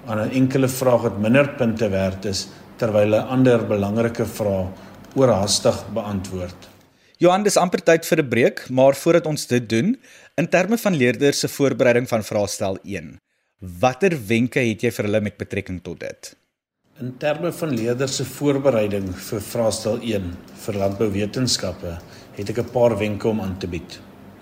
aan 0.06 0.20
'n 0.20 0.32
enkele 0.32 0.68
vraag 0.68 1.02
wat 1.02 1.20
minder 1.20 1.50
punte 1.58 1.90
werd 1.90 2.26
is 2.26 2.48
terwyl 2.78 3.16
'n 3.16 3.28
ander 3.36 3.68
belangrike 3.68 4.26
vraag 4.26 4.68
oorhaastig 5.16 5.86
beantwoord. 5.94 6.70
Johan, 7.18 7.44
dis 7.44 7.58
amper 7.58 7.84
tyd 7.84 8.06
vir 8.06 8.20
'n 8.20 8.30
breek, 8.30 8.70
maar 8.70 8.96
voordat 8.96 9.26
ons 9.26 9.48
dit 9.48 9.70
doen, 9.70 9.98
in 10.36 10.50
terme 10.50 10.78
van 10.78 10.96
leerders 10.96 11.40
se 11.40 11.48
voorbereiding 11.48 12.08
van 12.08 12.24
vraestel 12.24 12.78
1, 12.84 13.18
watter 13.60 14.18
wenke 14.28 14.60
het 14.60 14.82
jy 14.82 14.92
vir 14.92 15.06
hulle 15.06 15.22
met 15.22 15.38
betrekking 15.38 15.82
tot 15.84 16.00
dit? 16.00 16.36
In 16.96 17.18
terme 17.20 17.50
van 17.52 17.74
leerders 17.76 18.14
se 18.16 18.24
voorbereiding 18.24 19.10
vir 19.20 19.42
vraestel 19.44 19.98
1 20.00 20.30
vir 20.64 20.78
landbouwetenskappe, 20.80 21.98
het 22.38 22.52
ek 22.54 22.62
'n 22.62 22.72
paar 22.72 22.96
wenke 22.98 23.28
om 23.28 23.42
aan 23.42 23.58
te 23.60 23.68
bied. 23.68 24.00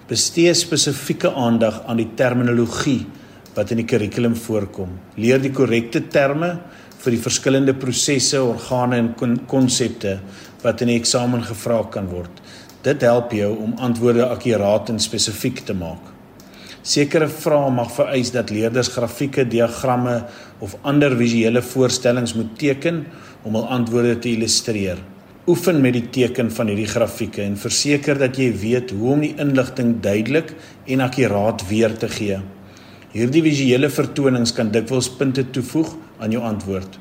Bestee 0.08 0.54
spesifieke 0.54 1.34
aandag 1.34 1.82
aan 1.88 1.98
die 1.98 2.12
terminologie 2.16 3.08
wat 3.56 3.72
in 3.72 3.78
die 3.78 3.90
kurrikulum 3.90 4.36
voorkom. 4.36 4.90
Leer 5.16 5.42
die 5.42 5.52
korrekte 5.52 6.08
terme 6.08 6.60
vir 7.00 7.12
die 7.12 7.24
verskillende 7.26 7.74
prosesse, 7.74 8.38
organe 8.38 8.98
en 8.98 9.46
konsepte 9.48 10.20
wat 10.62 10.82
in 10.82 10.88
die 10.88 11.00
eksamen 11.00 11.42
gevra 11.42 11.84
kan 11.90 12.08
word. 12.08 12.42
Dit 12.84 13.02
help 13.02 13.32
jou 13.32 13.58
om 13.58 13.74
antwoorde 13.80 14.30
akkuraat 14.30 14.90
en 14.90 15.00
spesifiek 15.00 15.66
te 15.66 15.74
maak. 15.74 16.13
Sekere 16.84 17.30
vrae 17.32 17.70
mag 17.72 17.94
vereis 17.96 18.34
dat 18.36 18.50
leerders 18.52 18.90
grafieke, 18.92 19.46
diagramme 19.48 20.18
of 20.60 20.74
ander 20.84 21.14
visuele 21.16 21.62
voorstellings 21.64 22.34
moet 22.36 22.58
teken 22.60 23.06
om 23.48 23.56
hul 23.56 23.70
antwoorde 23.72 24.18
te 24.20 24.34
illustreer. 24.34 25.00
Oefen 25.48 25.80
met 25.84 25.96
die 25.96 26.10
teken 26.12 26.52
van 26.52 26.68
hierdie 26.72 26.90
grafieke 26.92 27.40
en 27.44 27.56
verseker 27.60 28.20
dat 28.20 28.36
jy 28.40 28.50
weet 28.60 28.92
hoe 28.92 29.14
om 29.16 29.24
die 29.24 29.32
inligting 29.40 29.96
duidelik 30.04 30.52
en 30.84 31.08
akkuraat 31.08 31.64
weer 31.72 31.96
te 32.00 32.12
gee. 32.12 32.42
Hierdie 33.16 33.46
visuele 33.48 33.88
vertonings 33.88 34.52
kan 34.52 34.76
dikwels 34.76 35.08
punte 35.16 35.48
toevoeg 35.56 35.96
aan 36.20 36.36
jou 36.36 36.44
antwoord. 36.44 37.00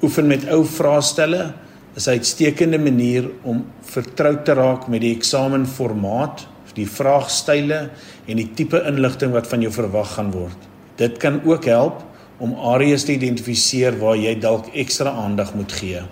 Oefen 0.00 0.32
met 0.32 0.48
ou 0.48 0.64
vraestelle 0.64 1.52
is 1.94 2.08
'n 2.08 2.16
uitstekende 2.16 2.78
manier 2.78 3.28
om 3.42 3.66
vertrou 3.82 4.36
te 4.44 4.54
raak 4.54 4.88
met 4.88 5.00
die 5.00 5.14
eksamenformaat 5.14 6.46
die 6.78 6.88
vraagstyle 6.88 7.80
en 8.26 8.40
die 8.40 8.48
tipe 8.54 8.80
inligting 8.88 9.34
wat 9.34 9.48
van 9.50 9.64
jou 9.64 9.72
verwag 9.74 10.14
gaan 10.16 10.30
word. 10.34 10.68
Dit 10.98 11.18
kan 11.22 11.40
ook 11.44 11.68
help 11.70 12.02
om 12.42 12.54
areas 12.74 13.04
te 13.06 13.14
identifiseer 13.14 13.98
waar 14.00 14.16
jy 14.18 14.34
dalk 14.38 14.70
ekstra 14.74 15.12
aandag 15.24 15.54
moet 15.58 15.72
gee. 15.80 16.02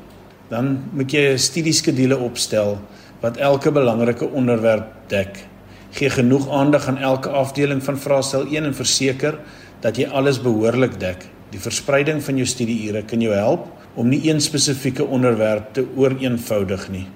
Dan 0.51 0.79
moet 0.93 1.13
jy 1.13 1.33
'n 1.33 1.39
studieskedule 1.39 2.19
opstel 2.19 2.79
wat 3.21 3.37
elke 3.37 3.73
belangrike 3.73 4.29
onderwerp 4.29 4.87
dek. 5.09 5.47
Gee 5.91 6.11
genoeg 6.11 6.49
aandag 6.51 6.89
aan 6.89 6.99
elke 6.99 7.29
afdeling 7.29 7.83
van 7.83 7.99
vraestel 7.99 8.47
1 8.47 8.65
en 8.65 8.75
verseker 8.75 9.39
dat 9.81 9.97
jy 9.97 10.07
alles 10.07 10.41
behoorlik 10.43 11.01
dek. 11.01 11.27
Die 11.51 11.61
verspreiding 11.61 12.23
van 12.25 12.37
jou 12.37 12.47
studieure 12.47 13.03
kan 13.03 13.21
jou 13.21 13.35
help 13.35 13.67
om 13.95 14.09
nie 14.09 14.29
een 14.29 14.41
spesifieke 14.41 15.05
onderwerp 15.05 15.73
te 15.73 15.87
ooreenvoudig 15.97 16.89
nie. 16.89 17.07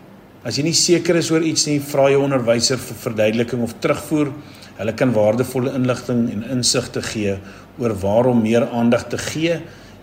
As 0.41 0.57
jy 0.57 0.63
nie 0.65 0.77
seker 0.77 1.19
is 1.21 1.29
oor 1.35 1.45
iets 1.45 1.67
nie, 1.69 1.83
vra 1.85 2.07
jou 2.09 2.23
onderwyser 2.25 2.81
vir 2.81 2.97
verduideliking 3.03 3.61
of 3.61 3.75
terugvoer. 3.85 4.31
Hulle 4.79 4.95
kan 4.97 5.13
waardevolle 5.13 5.75
inligting 5.77 6.23
en 6.33 6.47
insigte 6.55 7.03
gee 7.05 7.35
oor 7.81 7.93
waarom 8.01 8.41
meer 8.41 8.65
aandag 8.73 9.05
te 9.13 9.21
gee 9.21 9.59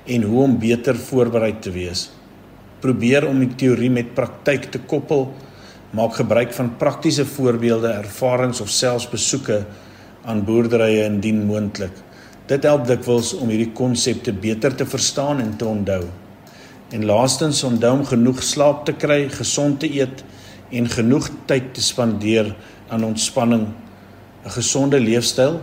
en 0.05 0.27
hoe 0.29 0.43
om 0.43 0.53
beter 0.61 0.99
voorberei 1.07 1.55
te 1.61 1.73
wees. 1.73 2.11
Probeer 2.83 3.25
om 3.25 3.39
die 3.41 3.49
teorie 3.57 3.89
met 3.89 4.13
praktyk 4.13 4.69
te 4.75 4.83
koppel. 4.85 5.25
Maak 5.97 6.19
gebruik 6.19 6.53
van 6.53 6.69
praktiese 6.77 7.25
voorbeelde, 7.25 7.95
ervarings 7.97 8.61
of 8.61 8.69
selfs 8.69 9.09
besoeke 9.09 9.63
aan 10.27 10.45
boerderye 10.45 11.07
indien 11.07 11.41
moontlik. 11.49 11.97
Dit 12.45 12.69
help 12.69 12.85
dikwels 12.85 13.33
om 13.33 13.49
hierdie 13.49 13.73
konsepte 13.73 14.37
beter 14.37 14.77
te 14.77 14.85
verstaan 14.85 15.41
en 15.41 15.57
te 15.57 15.65
onthou. 15.65 16.03
En 16.89 17.05
laastens 17.05 17.63
onthou 17.63 17.97
om 17.99 18.05
genoeg 18.05 18.43
slaap 18.43 18.85
te 18.85 18.93
kry, 18.95 19.27
gesond 19.29 19.79
te 19.79 19.89
eet 19.91 20.23
en 20.71 20.87
genoeg 20.89 21.29
tyd 21.45 21.73
te 21.73 21.81
spandeer 21.83 22.53
aan 22.87 23.03
ontspanning. 23.03 23.67
'n 24.45 24.49
Gesonde 24.49 24.99
leefstyl 24.99 25.59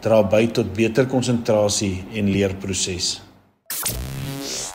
dra 0.00 0.22
by 0.22 0.46
tot 0.46 0.72
beter 0.72 1.06
konsentrasie 1.06 2.04
en 2.14 2.30
leerproses. 2.30 3.20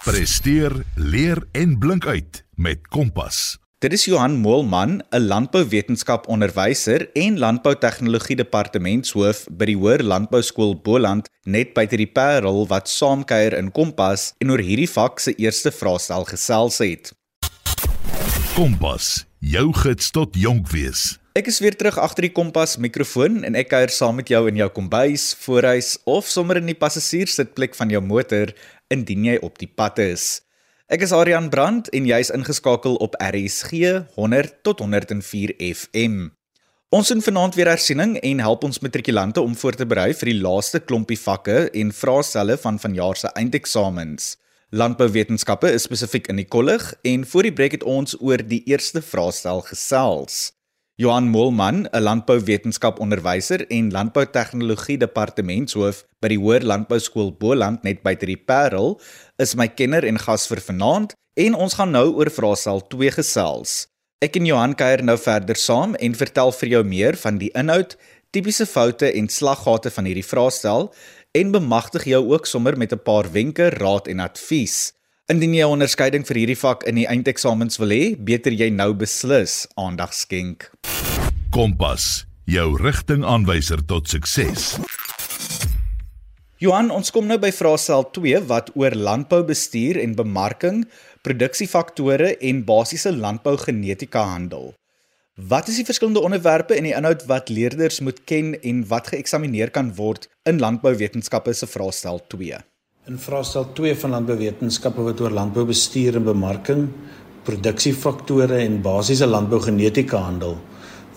Presteer, 0.04 0.84
leer 0.96 1.48
en 1.52 1.80
blink 1.80 2.06
uit 2.06 2.44
met 2.56 2.88
Kompas. 2.88 3.64
Dit 3.86 3.94
is 3.94 4.06
Johan 4.06 4.34
Moelman, 4.42 5.04
'n 5.12 5.27
landbouwetenskap-onderwyser 5.27 7.10
en 7.13 7.38
landboutegnologie 7.38 8.36
departementshoof 8.36 9.46
by 9.51 9.65
die 9.70 9.75
Hoër 9.77 10.01
Landbouskool 10.04 10.74
Boland 10.82 11.30
net 11.44 11.75
buite 11.77 12.00
die 12.01 12.10
Parel 12.10 12.65
wat 12.68 12.89
saamkuier 12.89 13.54
in 13.54 13.70
Kompas 13.72 14.34
en 14.42 14.50
oor 14.50 14.58
hierdie 14.58 14.89
vak 14.89 15.20
se 15.20 15.36
eerste 15.38 15.70
vraestel 15.72 16.25
gesels 16.25 16.77
het. 16.82 17.13
Kompas, 18.56 19.27
jou 19.39 19.70
gids 19.74 20.10
tot 20.10 20.34
jonk 20.34 20.72
wees. 20.74 21.20
Ek 21.38 21.46
is 21.46 21.62
weer 21.62 21.77
terug 21.77 22.01
agter 22.01 22.25
die 22.25 22.34
Kompas 22.34 22.77
mikrofoon 22.82 23.44
en 23.44 23.54
ek 23.54 23.70
kuier 23.70 23.94
saam 23.94 24.15
met 24.15 24.34
jou 24.34 24.48
in 24.50 24.56
jou 24.56 24.70
kombuis, 24.70 25.36
voorhuis 25.46 26.00
of 26.06 26.25
sommer 26.25 26.58
in 26.58 26.65
die 26.65 26.80
passasierssitplek 26.82 27.77
van 27.77 27.94
jou 27.94 28.01
motor 28.01 28.50
indien 28.89 29.30
jy 29.30 29.38
op 29.46 29.62
die 29.62 29.70
pad 29.70 30.00
is. 30.00 30.42
Ek 30.86 31.01
is 31.01 31.10
Adrian 31.18 31.48
Brandt 31.50 31.88
en 31.98 32.06
jy's 32.06 32.30
ingeskakel 32.30 32.94
op 33.01 33.15
RSG 33.18 33.72
100 34.13 34.51
tot 34.62 34.84
104 34.84 35.56
FM. 35.58 36.27
Ons 36.94 37.10
doen 37.10 37.24
vanaand 37.25 37.56
weer 37.58 37.72
hersiening 37.72 38.13
en 38.22 38.44
help 38.46 38.68
ons 38.68 38.77
matrikulante 38.86 39.42
om 39.42 39.56
voor 39.58 39.74
te 39.74 39.88
berei 39.89 40.12
vir 40.13 40.30
die 40.30 40.38
laaste 40.44 40.84
klompie 40.86 41.18
vakke 41.18 41.72
en 41.74 41.89
vraestelle 41.89 42.60
van 42.62 42.77
vanjaar 42.77 43.18
se 43.18 43.34
eindeksamens. 43.34 44.36
Landbouwetenskappe 44.70 45.74
is 45.74 45.89
spesifiek 45.89 46.30
in 46.30 46.44
die 46.44 46.46
kollig 46.46 46.92
en 47.01 47.25
voor 47.34 47.50
die 47.50 47.56
breek 47.58 47.80
het 47.80 47.88
ons 47.89 48.13
oor 48.22 48.46
die 48.46 48.62
eerste 48.70 49.01
vraestel 49.01 49.65
gesels. 49.65 50.55
Johan 50.98 51.28
Molman, 51.28 51.88
'n 51.92 52.02
landbouwetenskap-onderwyser 52.02 53.68
en 53.68 53.92
landboutegnologie 53.92 54.96
departementshoof 54.98 56.06
by 56.24 56.30
die 56.32 56.38
Hoër 56.40 56.64
Landbouskool 56.64 57.34
Boland 57.36 57.84
net 57.84 58.00
buite 58.02 58.25
die 58.25 58.40
Parel, 58.40 58.96
is 59.36 59.58
my 59.60 59.68
kenner 59.68 60.08
en 60.08 60.16
gas 60.16 60.48
vir 60.48 60.62
vanaand 60.64 61.12
en 61.36 61.54
ons 61.54 61.75
gaan 61.75 61.92
nou 61.92 62.14
oor 62.16 62.32
vraestel 62.32 62.80
2 62.88 63.12
gesels. 63.12 63.90
Ek 64.24 64.40
en 64.40 64.48
Johan 64.48 64.75
kuier 64.80 65.04
nou 65.04 65.18
verder 65.20 65.60
saam 65.60 66.00
en 66.00 66.16
vertel 66.16 66.56
vir 66.62 66.70
jou 66.70 66.84
meer 66.88 67.20
van 67.20 67.44
die 67.44 67.52
inhoud, 67.52 67.98
tipiese 68.32 68.66
foute 68.66 69.12
en 69.12 69.28
slaggate 69.28 69.92
van 69.92 70.08
hierdie 70.08 70.24
vraestel 70.24 70.94
en 71.36 71.52
bemagtig 71.52 72.08
jou 72.08 72.24
ook 72.32 72.48
sommer 72.48 72.78
met 72.78 72.94
'n 72.94 73.04
paar 73.04 73.28
wenke, 73.32 73.68
raad 73.70 74.08
en 74.08 74.20
advies. 74.20 74.94
Indien 75.25 75.55
jy 75.58 75.65
'n 75.65 75.74
onderskeiding 75.74 76.22
vir 76.22 76.38
hierdie 76.38 76.60
vak 76.62 76.84
in 76.86 77.00
die 77.00 77.08
eindeksamens 77.10 77.79
wil 77.82 77.89
hê, 77.89 78.13
beter 78.13 78.53
jy 78.53 78.70
nou 78.70 78.94
beslis 78.94 79.65
aandag 79.74 80.13
skenk. 80.13 80.70
Kompas, 81.50 82.27
jou 82.46 82.77
rigtingaanwyser 82.77 83.82
tot 83.89 84.05
sukses. 84.08 84.77
Johan, 86.62 86.91
ons 86.91 87.10
kom 87.10 87.25
nou 87.25 87.39
by 87.39 87.50
vraestel 87.50 88.05
2 88.12 88.44
wat 88.46 88.70
oor 88.75 88.94
landboubestuur 88.94 89.98
en 89.98 90.13
bemarking, 90.13 90.86
produksiefaktore 91.24 92.38
en 92.38 92.62
basiese 92.63 93.10
landbougenetika 93.10 94.22
handel. 94.22 94.75
Wat 95.34 95.67
is 95.67 95.82
die 95.82 95.89
verskillende 95.89 96.22
onderwerpe 96.22 96.77
en 96.77 96.84
die 96.84 96.94
inhoud 96.94 97.25
wat 97.25 97.50
leerders 97.50 98.00
moet 98.00 98.22
ken 98.29 98.62
en 98.62 98.86
wat 98.88 99.08
geëksamineer 99.08 99.74
kan 99.74 99.89
word 99.96 100.29
in 100.46 100.62
landbouwetenskappe 100.62 101.53
se 101.53 101.65
vraestel 101.65 102.22
2? 102.29 102.62
In 103.06 103.20
vraestel 103.22 103.68
2 103.78 103.92
van 104.02 104.16
landbouwetenskappe 104.16 105.04
wat 105.06 105.20
oor 105.22 105.34
landboubestuur 105.38 106.16
en 106.18 106.24
bemarking, 106.26 106.80
produksiefaktore 107.46 108.58
en 108.64 108.80
basiese 108.82 109.28
landbougenetika 109.30 110.24
handel, 110.24 110.56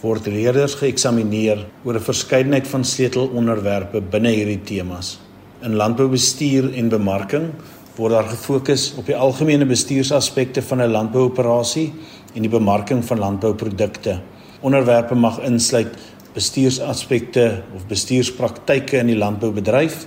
word 0.03 0.29
leerders 0.29 0.75
geëksamineer 0.83 1.63
oor 1.87 1.97
'n 1.97 2.05
verskeidenheid 2.11 2.69
van 2.69 2.85
sleutelonderwerpe 2.85 4.03
binne 4.03 4.35
hierdie 4.35 4.61
temas. 4.73 5.17
In 5.65 5.79
landboubestuur 5.81 6.75
en 6.77 6.93
bemarking 6.93 7.49
word 7.97 8.13
daar 8.13 8.29
gefokus 8.35 8.93
op 8.99 9.07
die 9.07 9.17
algemene 9.17 9.65
bestuursaspekte 9.65 10.63
van 10.63 10.83
'n 10.83 10.93
landbouoperasie 10.93 11.93
en 12.35 12.43
die 12.43 12.53
bemarking 12.53 13.03
van 13.05 13.19
landbouprodukte. 13.19 14.21
Onderwerpe 14.61 15.15
mag 15.15 15.41
insluit 15.41 15.97
bestuursaspekte 16.35 17.63
of 17.75 17.87
bestuurspraktyke 17.87 18.99
in 18.99 19.07
die 19.07 19.17
landboubedryf 19.17 20.07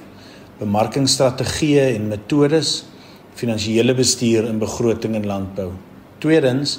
bemarkingstrategieë 0.62 1.88
en 1.96 2.08
metodes, 2.12 2.84
finansiële 3.38 3.96
bestuur 3.98 4.46
en 4.50 4.60
begroting 4.62 5.16
in 5.18 5.26
landbou. 5.26 5.72
Tweedens 6.22 6.78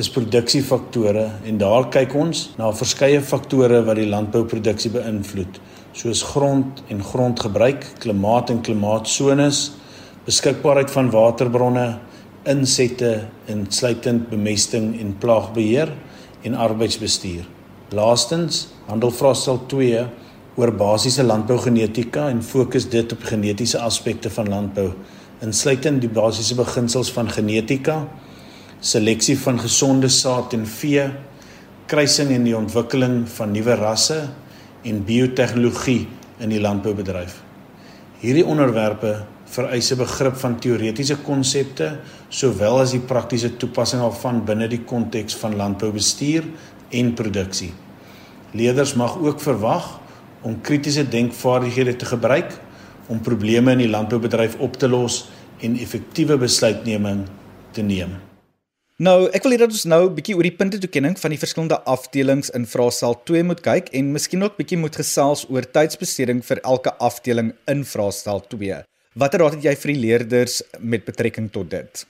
is 0.00 0.10
produksiefaktore 0.12 1.26
en 1.46 1.60
daar 1.60 1.86
kyk 1.94 2.16
ons 2.18 2.42
na 2.58 2.72
verskeie 2.74 3.22
faktore 3.22 3.78
wat 3.86 4.00
die 4.00 4.08
landbouproduksie 4.10 4.90
beïnvloed, 4.96 5.60
soos 5.96 6.24
grond 6.32 6.82
en 6.92 7.04
grondgebruik, 7.04 7.86
klimaat 8.02 8.50
en 8.52 8.60
klimaatsones, 8.66 9.62
beskikbaarheid 10.26 10.90
van 10.92 11.12
waterbronne, 11.14 11.86
insette, 12.50 13.12
insluitend 13.50 14.26
bemesting 14.32 14.92
en 15.00 15.14
plaagbeheer 15.22 15.94
en 16.46 16.58
arbeidsbestuur. 16.66 17.46
Laastens, 17.94 18.66
handelvraestel 18.90 19.62
2 19.70 20.06
oor 20.56 20.72
basiese 20.72 21.24
landbougenetika 21.24 22.30
en 22.32 22.40
fokus 22.42 22.86
dit 22.88 23.12
op 23.12 23.24
genetiese 23.28 23.78
aspekte 23.84 24.30
van 24.32 24.48
landbou, 24.48 24.88
insluitend 25.44 26.00
die 26.00 26.08
basiese 26.08 26.56
beginsels 26.56 27.10
van 27.12 27.28
genetika, 27.28 28.00
seleksie 28.80 29.36
van 29.38 29.60
gesonde 29.60 30.08
saad 30.08 30.54
en 30.56 30.64
vee, 30.66 31.04
kruising 31.86 32.32
en 32.34 32.46
die 32.48 32.56
ontwikkeling 32.56 33.26
van 33.36 33.52
nuwe 33.52 33.76
rasse 33.76 34.22
en 34.86 35.02
biotehnologie 35.04 36.06
in 36.40 36.54
die 36.54 36.60
landboubedryf. 36.62 37.36
Hierdie 38.22 38.46
onderwerpe 38.48 39.26
vereis 39.52 39.92
'n 39.92 39.98
begrip 39.98 40.36
van 40.36 40.58
teoretiese 40.58 41.16
konsepte 41.16 41.98
sowel 42.28 42.80
as 42.80 42.90
die 42.90 43.00
praktiese 43.00 43.56
toepassing 43.56 44.02
daarvan 44.02 44.44
binne 44.44 44.68
die 44.68 44.84
konteks 44.84 45.36
van 45.36 45.56
landboubestuur 45.56 46.44
en 46.90 47.14
produksie. 47.14 47.72
Leerders 48.52 48.94
mag 48.94 49.18
ook 49.18 49.40
verwag 49.40 50.00
om 50.42 50.60
kritiese 50.60 51.08
denkvaardighede 51.08 51.96
te 51.96 52.06
gebruik 52.06 52.52
om 53.06 53.20
probleme 53.20 53.72
in 53.72 53.84
die 53.84 53.90
landboubedryf 53.90 54.56
op 54.58 54.76
te 54.76 54.88
los 54.88 55.28
en 55.64 55.76
effektiewe 55.78 56.36
besluitneming 56.38 57.26
te 57.72 57.82
neem. 57.82 58.16
Nou, 58.96 59.26
ek 59.36 59.44
wil 59.44 59.52
hê 59.52 59.58
dat 59.60 59.74
ons 59.74 59.84
nou 59.84 60.08
'n 60.08 60.14
bietjie 60.16 60.34
oor 60.36 60.46
die 60.48 60.56
puntetoekenning 60.56 61.18
van 61.20 61.30
die 61.30 61.38
verskillende 61.38 61.82
afdelings 61.84 62.48
in 62.50 62.64
vraestel 62.64 63.14
2 63.28 63.42
moet 63.44 63.60
kyk 63.60 63.88
en 63.92 64.12
miskien 64.12 64.42
ook 64.42 64.56
bietjie 64.56 64.78
moet 64.78 64.96
gesels 64.96 65.44
oor 65.50 65.62
tydsbesteding 65.62 66.40
vir 66.42 66.60
elke 66.64 66.94
afdeling 66.98 67.52
in 67.66 67.84
vraestel 67.84 68.40
2. 68.48 68.82
Watter 69.14 69.40
raad 69.40 69.54
het 69.54 69.64
jy 69.64 69.76
vir 69.76 69.92
die 69.92 70.00
leerders 70.00 70.62
met 70.80 71.04
betrekking 71.04 71.50
tot 71.52 71.70
dit? 71.70 72.06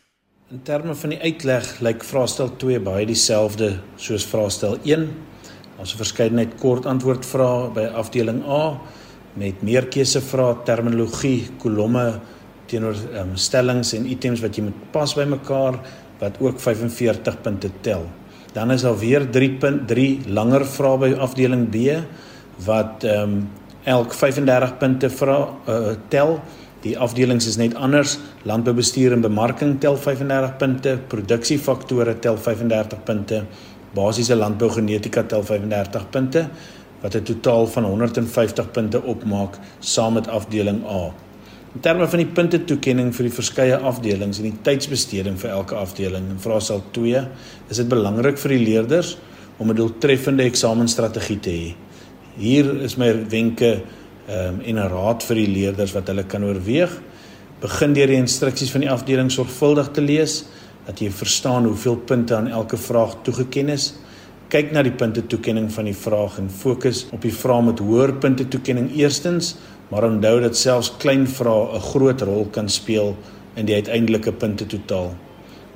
In 0.50 0.62
terme 0.62 0.94
van 0.94 1.10
die 1.10 1.18
uitleg 1.18 1.80
lyk 1.80 2.04
vraestel 2.04 2.56
2 2.56 2.78
baie 2.78 3.06
dieselfde 3.06 3.80
soos 3.96 4.24
vraestel 4.24 4.78
1. 4.84 5.10
Ons 5.80 5.92
verskeidenheid 5.98 6.54
kort 6.60 6.86
antwoord 6.88 7.26
vrae 7.28 7.70
by 7.76 7.84
afdeling 8.00 8.42
A 8.48 8.78
met 9.36 9.60
meer 9.66 9.90
keusevrae, 9.92 10.62
terminologie, 10.64 11.50
kolomme 11.60 12.06
teenoor 12.70 12.96
um, 13.20 13.34
stellings 13.36 13.92
en 13.94 14.06
items 14.10 14.40
wat 14.42 14.56
jy 14.56 14.64
moet 14.66 14.86
pas 14.94 15.12
by 15.18 15.26
mekaar 15.28 15.76
wat 16.20 16.40
ook 16.40 16.60
45 16.62 17.42
punte 17.44 17.70
tel. 17.84 18.06
Dan 18.56 18.72
is 18.72 18.86
daar 18.86 18.96
weer 18.96 19.26
3.3 19.28 20.32
langer 20.32 20.64
vrae 20.64 21.02
by 21.04 21.12
afdeling 21.28 21.68
B 21.70 22.00
wat 22.66 23.04
ehm 23.04 23.36
um, 23.36 23.38
elk 23.86 24.14
35 24.18 24.78
punte 24.80 25.08
vra 25.14 25.36
uh, 25.70 25.92
tel. 26.10 26.40
Die 26.82 26.96
afdelings 26.98 27.46
is 27.46 27.54
net 27.56 27.76
anders. 27.78 28.16
Landboubestuur 28.42 29.14
en 29.14 29.22
bemarking 29.22 29.76
tel 29.80 29.94
35 29.94 30.56
punte, 30.58 30.96
produksiefaktore 31.12 32.16
tel 32.18 32.34
35 32.36 33.04
punte, 33.06 33.44
basiese 33.96 34.36
landbougenetika 34.36 35.24
tel 35.30 35.44
35 35.44 36.10
punte 36.12 36.48
wat 37.02 37.14
'n 37.14 37.22
totaal 37.22 37.66
van 37.66 37.84
150 37.84 38.70
punte 38.70 39.02
opmaak 39.02 39.58
saam 39.80 40.14
met 40.14 40.28
afdeling 40.28 40.84
A. 40.84 41.12
In 41.74 41.80
terme 41.80 42.08
van 42.08 42.18
die 42.18 42.32
punte 42.32 42.64
toekenning 42.64 43.14
vir 43.14 43.26
die 43.26 43.34
verskeie 43.36 43.76
afdelings 43.76 44.38
en 44.38 44.46
die 44.48 44.58
tydsbesteding 44.62 45.36
vir 45.38 45.50
elke 45.50 45.74
afdeling 45.74 46.30
in 46.30 46.38
vraestel 46.40 46.82
2, 46.90 47.26
is 47.68 47.76
dit 47.76 47.88
belangrik 47.88 48.38
vir 48.38 48.54
die 48.54 48.64
leerders 48.64 49.18
om 49.58 49.70
'n 49.70 49.76
doeltreffende 49.76 50.44
eksamenstrategie 50.44 51.40
te 51.40 51.50
hê. 51.50 51.74
Hier 52.38 52.82
is 52.82 52.96
my 52.96 53.12
wenke 53.28 53.82
um, 54.28 54.60
en 54.60 54.76
'n 54.76 54.88
raad 54.88 55.22
vir 55.22 55.36
die 55.36 55.48
leerders 55.48 55.92
wat 55.92 56.08
hulle 56.08 56.24
kan 56.24 56.44
oorweeg. 56.44 56.90
Begin 57.60 57.92
deur 57.92 58.06
die 58.06 58.22
instruksies 58.24 58.70
van 58.70 58.80
die 58.80 58.90
afdeling 58.90 59.30
sorgvuldig 59.30 59.92
te 59.92 60.00
lees 60.00 60.44
dat 60.86 61.00
jy 61.00 61.10
verstaan 61.10 61.64
hoeveel 61.64 61.96
punte 61.96 62.36
aan 62.36 62.48
elke 62.48 62.76
vraag 62.76 63.16
toegeken 63.22 63.68
is. 63.68 63.94
Kyk 64.48 64.72
na 64.72 64.82
die 64.82 64.94
punte 64.94 65.26
toekenning 65.26 65.72
van 65.72 65.84
die 65.84 65.96
vraag 65.96 66.38
en 66.38 66.50
fokus 66.50 67.06
op 67.12 67.22
die 67.22 67.34
vraag 67.34 67.64
met 67.64 67.78
hoër 67.78 68.12
punte 68.22 68.48
toekenning 68.48 68.92
eerstens 68.94 69.56
maar 69.88 70.06
onthou 70.08 70.40
dat 70.42 70.56
selfs 70.58 70.90
klein 70.98 71.26
vrae 71.26 71.76
'n 71.76 71.80
groot 71.80 72.20
rol 72.20 72.46
kan 72.50 72.68
speel 72.68 73.16
in 73.54 73.66
die 73.66 73.74
uiteindelike 73.74 74.32
punte 74.32 74.66
totaal. 74.66 75.14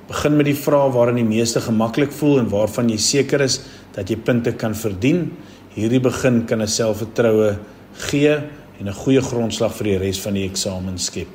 Begin 0.09 0.37
met 0.37 0.47
die 0.47 0.55
vrae 0.55 0.91
waarin 0.91 1.15
die 1.15 1.37
meeste 1.37 1.61
gemaklik 1.61 2.13
voel 2.13 2.39
en 2.39 2.49
waarvan 2.49 2.89
jy 2.89 2.97
seker 2.97 3.41
is 3.41 3.61
dat 3.93 4.09
jy 4.09 4.17
punte 4.17 4.53
kan 4.53 4.75
verdien. 4.75 5.31
Hierdie 5.75 6.01
begin 6.01 6.45
kan 6.47 6.63
'n 6.63 6.69
selfvertroue 6.69 7.59
gee 7.93 8.35
en 8.81 8.89
'n 8.89 8.93
goeie 8.93 9.23
grondslag 9.23 9.73
vir 9.75 9.85
die 9.85 9.99
res 9.99 10.21
van 10.21 10.35
die 10.35 10.49
eksamen 10.49 10.99
skep. 10.99 11.29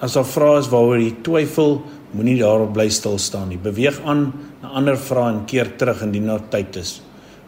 As 0.00 0.12
daar 0.12 0.24
vrae 0.24 0.58
is 0.58 0.68
waaroor 0.68 0.98
jy 0.98 1.14
twyfel, 1.22 1.82
moenie 2.12 2.38
daarop 2.40 2.72
bly 2.76 2.88
stil 2.92 3.18
staan 3.18 3.48
nie. 3.50 3.58
Beweeg 3.58 3.98
aan 4.04 4.28
na 4.62 4.68
ander 4.78 4.98
vrae 4.98 5.32
en 5.32 5.44
keer 5.48 5.72
terug 5.80 6.02
indien 6.06 6.30
daar 6.30 6.44
tyd 6.52 6.76
is. 6.76 7.00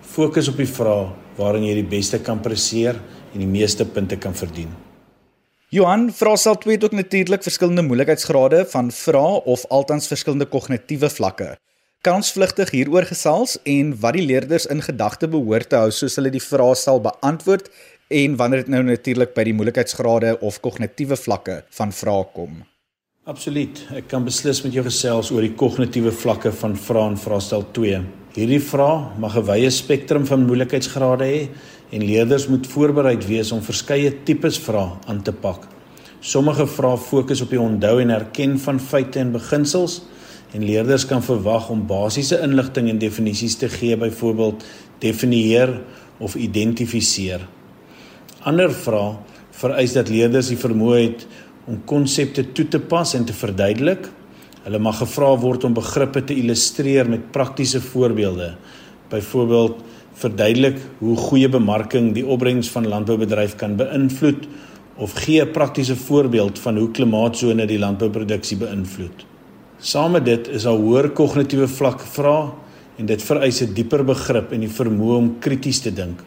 Fokus 0.02 0.48
op 0.50 0.58
die 0.58 0.68
vrae 0.68 1.08
waarin 1.38 1.68
jy 1.68 1.78
die 1.78 1.88
beste 1.88 2.18
kan 2.24 2.40
presteer 2.42 2.98
en 3.32 3.42
die 3.42 3.50
meeste 3.50 3.86
punte 3.86 4.18
kan 4.18 4.34
verdien. 4.34 4.70
Johan, 5.70 6.08
vraestel 6.16 6.56
2 6.56 6.74
het 6.78 6.84
ook 6.84 6.96
natuurlik 6.96 7.42
verskillende 7.44 7.82
moeilikheidsgrade 7.84 8.62
van 8.70 8.90
vrae 8.90 9.42
of 9.44 9.66
altans 9.68 10.08
verskillende 10.08 10.46
kognitiewe 10.48 11.10
vlakke. 11.12 11.50
Kan 12.00 12.22
ons 12.22 12.32
vlugtig 12.32 12.70
hieroor 12.72 13.04
gesels 13.10 13.58
en 13.68 13.92
wat 14.00 14.16
die 14.16 14.24
leerders 14.24 14.64
in 14.72 14.80
gedagte 14.86 15.28
behoort 15.28 15.68
te 15.68 15.76
hou 15.76 15.90
soos 15.92 16.16
hulle 16.16 16.32
die 16.32 16.42
vraestel 16.42 17.02
beantwoord 17.04 17.68
en 18.08 18.38
wanneer 18.40 18.64
dit 18.64 18.72
nou 18.72 18.82
natuurlik 18.88 19.36
by 19.36 19.44
die 19.50 19.54
moeilikheidsgrade 19.58 20.38
of 20.40 20.60
kognitiewe 20.64 21.20
vlakke 21.20 21.60
van 21.80 21.92
vrae 21.92 22.24
kom? 22.32 22.62
Absoluut. 23.28 23.76
Ek 23.92 24.06
kan 24.08 24.24
beslis 24.24 24.62
met 24.64 24.72
jou 24.72 24.80
gesels 24.86 25.28
oor 25.34 25.44
die 25.44 25.52
kognitiewe 25.60 26.08
vlakke 26.16 26.48
van 26.62 26.72
vrae 26.80 27.10
in 27.10 27.18
vraestel 27.20 27.66
2. 27.76 27.98
Hierdie 28.32 28.60
vrae 28.64 29.18
mag 29.20 29.36
'n 29.36 29.44
wye 29.44 29.68
spektrum 29.68 30.24
van 30.24 30.46
moeilikheidsgrade 30.48 31.26
hê 31.28 31.48
en 31.92 32.06
leerders 32.08 32.48
moet 32.48 32.66
voorbereid 32.66 33.26
wees 33.28 33.52
om 33.52 33.60
verskeie 33.60 34.24
tipes 34.24 34.56
vrae 34.56 34.96
aan 35.06 35.20
te 35.22 35.32
pak. 35.32 35.68
Sommige 36.22 36.66
vrae 36.66 36.96
fokus 36.96 37.42
op 37.42 37.50
die 37.50 37.60
onthou 37.60 38.00
en 38.00 38.08
herken 38.08 38.58
van 38.58 38.80
feite 38.80 39.20
en 39.20 39.32
beginsels 39.32 40.00
en 40.54 40.64
leerders 40.64 41.04
kan 41.04 41.22
verwag 41.22 41.68
om 41.68 41.86
basiese 41.86 42.40
inligting 42.40 42.88
en 42.88 42.98
definisies 42.98 43.56
te 43.56 43.68
gee, 43.68 43.96
byvoorbeeld 43.96 44.64
definieer 45.00 45.82
of 46.18 46.34
identifiseer. 46.34 47.46
Ander 48.40 48.72
vrae 48.72 49.18
vereis 49.58 49.92
dat 49.92 50.08
leerders 50.08 50.48
die 50.48 50.60
vermoë 50.60 50.98
het 51.02 51.26
om 51.68 51.82
konsepte 51.84 52.46
toe 52.56 52.64
te 52.72 52.80
pas 52.80 53.14
en 53.14 53.26
te 53.28 53.36
verduidelik. 53.36 54.08
Hulle 54.64 54.80
mag 54.80 54.98
gevra 55.02 55.34
word 55.40 55.66
om 55.68 55.76
begrippe 55.76 56.24
te 56.24 56.36
illustreer 56.36 57.08
met 57.08 57.30
praktiese 57.32 57.80
voorbeelde. 57.84 58.54
Byvoorbeeld 59.12 59.84
verduidelik 60.18 60.80
hoe 60.98 61.16
goeie 61.16 61.48
bemarking 61.48 62.10
die 62.16 62.26
opbrengs 62.26 62.70
van 62.72 62.88
landboubedryf 62.88 63.54
kan 63.60 63.76
beïnvloed 63.78 64.48
of 64.98 65.12
gee 65.24 65.42
'n 65.42 65.52
praktiese 65.52 65.96
voorbeeld 65.96 66.58
van 66.58 66.76
hoe 66.76 66.90
klimaatsone 66.90 67.66
die 67.66 67.78
landbouproduksie 67.78 68.56
beïnvloed. 68.56 69.26
Saam 69.78 70.12
met 70.12 70.24
dit 70.24 70.48
is 70.48 70.62
daar 70.62 70.74
hoër 70.74 71.10
kognitiewe 71.10 71.68
vlak 71.68 72.00
vra 72.00 72.52
en 72.98 73.06
dit 73.06 73.22
vereis 73.22 73.62
'n 73.62 73.74
dieper 73.74 74.04
begrip 74.04 74.52
en 74.52 74.60
die 74.60 74.74
vermoë 74.80 75.16
om 75.16 75.38
krities 75.38 75.80
te 75.80 75.92
dink. 75.92 76.24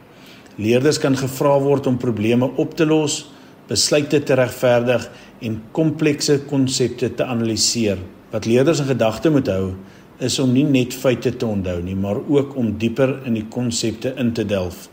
Leerders 0.56 0.99
kan 0.99 1.17
gevra 1.17 1.60
word 1.60 1.88
om 1.88 1.97
probleme 1.97 2.49
op 2.56 2.75
te 2.75 2.86
los, 2.86 3.32
besluite 3.67 4.23
te 4.23 4.34
regverdig 4.34 5.10
en 5.41 5.58
komplekse 5.75 6.39
konsepte 6.49 7.10
te 7.17 7.25
analiseer. 7.25 7.99
Wat 8.32 8.45
leerders 8.45 8.80
in 8.84 8.91
gedagte 8.93 9.32
moet 9.34 9.49
hou, 9.51 9.73
is 10.21 10.38
om 10.39 10.54
nie 10.54 10.65
net 10.67 10.93
feite 10.93 11.34
te 11.34 11.47
onthou 11.49 11.80
nie, 11.82 11.97
maar 11.97 12.19
ook 12.21 12.54
om 12.60 12.75
dieper 12.77 13.17
in 13.25 13.39
die 13.39 13.47
konsepte 13.49 14.13
in 14.21 14.32
te 14.38 14.45
delf. 14.45 14.86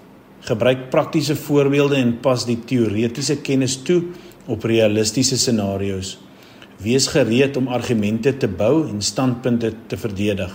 Gebruik 0.48 0.88
praktiese 0.92 1.37
voorbeelde 1.37 1.98
en 2.00 2.16
pas 2.24 2.46
die 2.48 2.56
teoretiese 2.64 3.37
kennis 3.44 3.76
toe 3.84 4.00
op 4.48 4.64
realistiese 4.64 5.37
scenario's. 5.37 6.16
Wees 6.80 7.11
gereed 7.12 7.58
om 7.58 7.68
argumente 7.68 8.32
te 8.38 8.48
bou 8.48 8.87
en 8.88 9.02
standpunte 9.02 9.72
te 9.90 9.98
verdedig, 10.00 10.52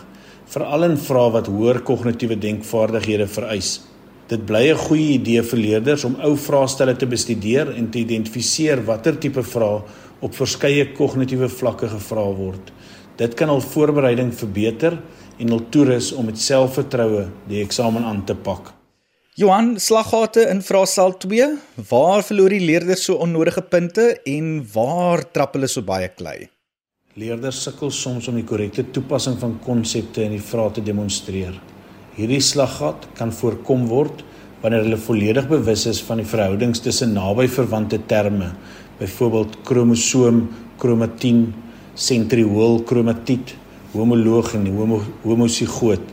veral 0.49 0.87
in 0.87 0.97
vrae 0.97 1.33
wat 1.35 1.49
hoër 1.51 1.83
kognitiewe 1.85 2.39
denkvaardighede 2.39 3.27
vereis. 3.27 3.75
Dit 4.33 4.47
bly 4.49 4.71
'n 4.71 4.85
goeie 4.87 5.09
idee 5.19 5.41
vir 5.45 5.59
leerders 5.59 6.03
om 6.03 6.15
ou 6.25 6.35
vraestelle 6.35 6.95
te 6.97 7.05
bestudeer 7.05 7.69
en 7.77 7.89
te 7.91 7.99
identifiseer 7.99 8.79
watter 8.85 9.19
tipe 9.19 9.43
vrae 9.43 9.83
op 10.25 10.33
verskeie 10.33 10.85
kognitiewe 10.97 11.49
vlakke 11.49 11.87
gevra 11.87 12.23
word. 12.33 12.71
Dit 13.17 13.35
kan 13.35 13.49
al 13.49 13.61
voorbereiding 13.61 14.33
verbeter 14.33 14.97
en 15.37 15.49
hul 15.49 15.61
toerus 15.69 16.11
om 16.13 16.25
met 16.25 16.39
selfvertroue 16.39 17.27
die 17.47 17.61
eksamen 17.61 18.03
aan 18.03 18.23
te 18.25 18.35
pak. 18.35 18.73
Johan, 19.35 19.79
slaggate 19.79 20.47
in 20.49 20.61
vraestel 20.61 21.13
2, 21.17 21.57
waar 21.89 22.23
verloor 22.23 22.49
die 22.49 22.65
leerders 22.65 23.03
so 23.05 23.13
onnodige 23.13 23.61
punte 23.61 24.21
en 24.25 24.65
waar 24.73 25.31
trap 25.31 25.53
hulle 25.53 25.67
so 25.67 25.81
baie 25.81 26.09
klei? 26.09 26.49
Leerders 27.13 27.61
sukkel 27.63 27.91
soms 27.91 28.27
om 28.27 28.35
die 28.35 28.47
korrekte 28.49 28.89
toepassing 28.91 29.37
van 29.39 29.59
konsepte 29.59 30.23
in 30.23 30.31
die 30.31 30.41
vrae 30.41 30.71
te 30.71 30.81
demonstreer. 30.81 31.72
Hierdie 32.13 32.43
slaggat 32.45 33.07
kan 33.17 33.31
voorkom 33.33 33.87
word 33.89 34.19
wanneer 34.61 34.83
hulle 34.85 34.99
volledig 35.01 35.47
bewus 35.49 35.87
is 35.89 36.01
van 36.05 36.19
die 36.21 36.27
verhoudings 36.29 36.83
tussen 36.85 37.15
naby 37.17 37.47
verwante 37.49 37.97
terme, 38.05 38.51
byvoorbeeld 38.99 39.55
kromosoom, 39.65 40.43
kromatien 40.77 41.47
sentriool 41.97 42.83
kromatiet, 42.85 43.55
homoloog 43.95 44.53
en 44.59 44.67
homo 44.75 44.99
homosigoot. 45.23 46.05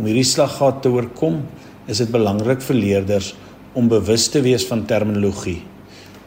Om 0.00 0.08
hierdie 0.08 0.24
slaggat 0.24 0.80
te 0.84 0.92
oorkom, 0.94 1.42
is 1.88 2.00
dit 2.00 2.10
belangrik 2.12 2.64
vir 2.64 2.80
leerders 2.80 3.34
om 3.76 3.90
bewus 3.92 4.30
te 4.32 4.40
wees 4.44 4.64
van 4.70 4.86
terminologie. 4.88 5.60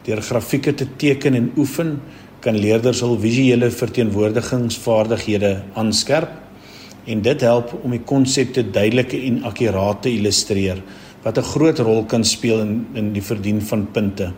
Deur 0.06 0.22
grafieke 0.22 0.76
te 0.78 0.86
teken 0.98 1.34
en 1.38 1.50
oefen, 1.58 1.96
kan 2.42 2.54
leerders 2.58 3.02
hul 3.02 3.18
visuele 3.22 3.70
verteenwoordigingsvaardighede 3.74 5.56
aanskerp 5.78 6.38
en 7.06 7.22
dit 7.22 7.40
help 7.40 7.72
om 7.82 7.90
die 7.90 8.02
konsepte 8.06 8.62
duidelik 8.70 9.12
en 9.18 9.42
akkuraat 9.48 10.02
te 10.02 10.10
illustreer 10.10 10.82
wat 11.22 11.38
'n 11.38 11.50
groot 11.54 11.78
rol 11.78 12.04
kan 12.04 12.24
speel 12.24 12.60
in 12.60 12.86
in 12.94 13.12
die 13.12 13.22
verdien 13.22 13.60
van 13.62 13.86
punte. 13.92 14.32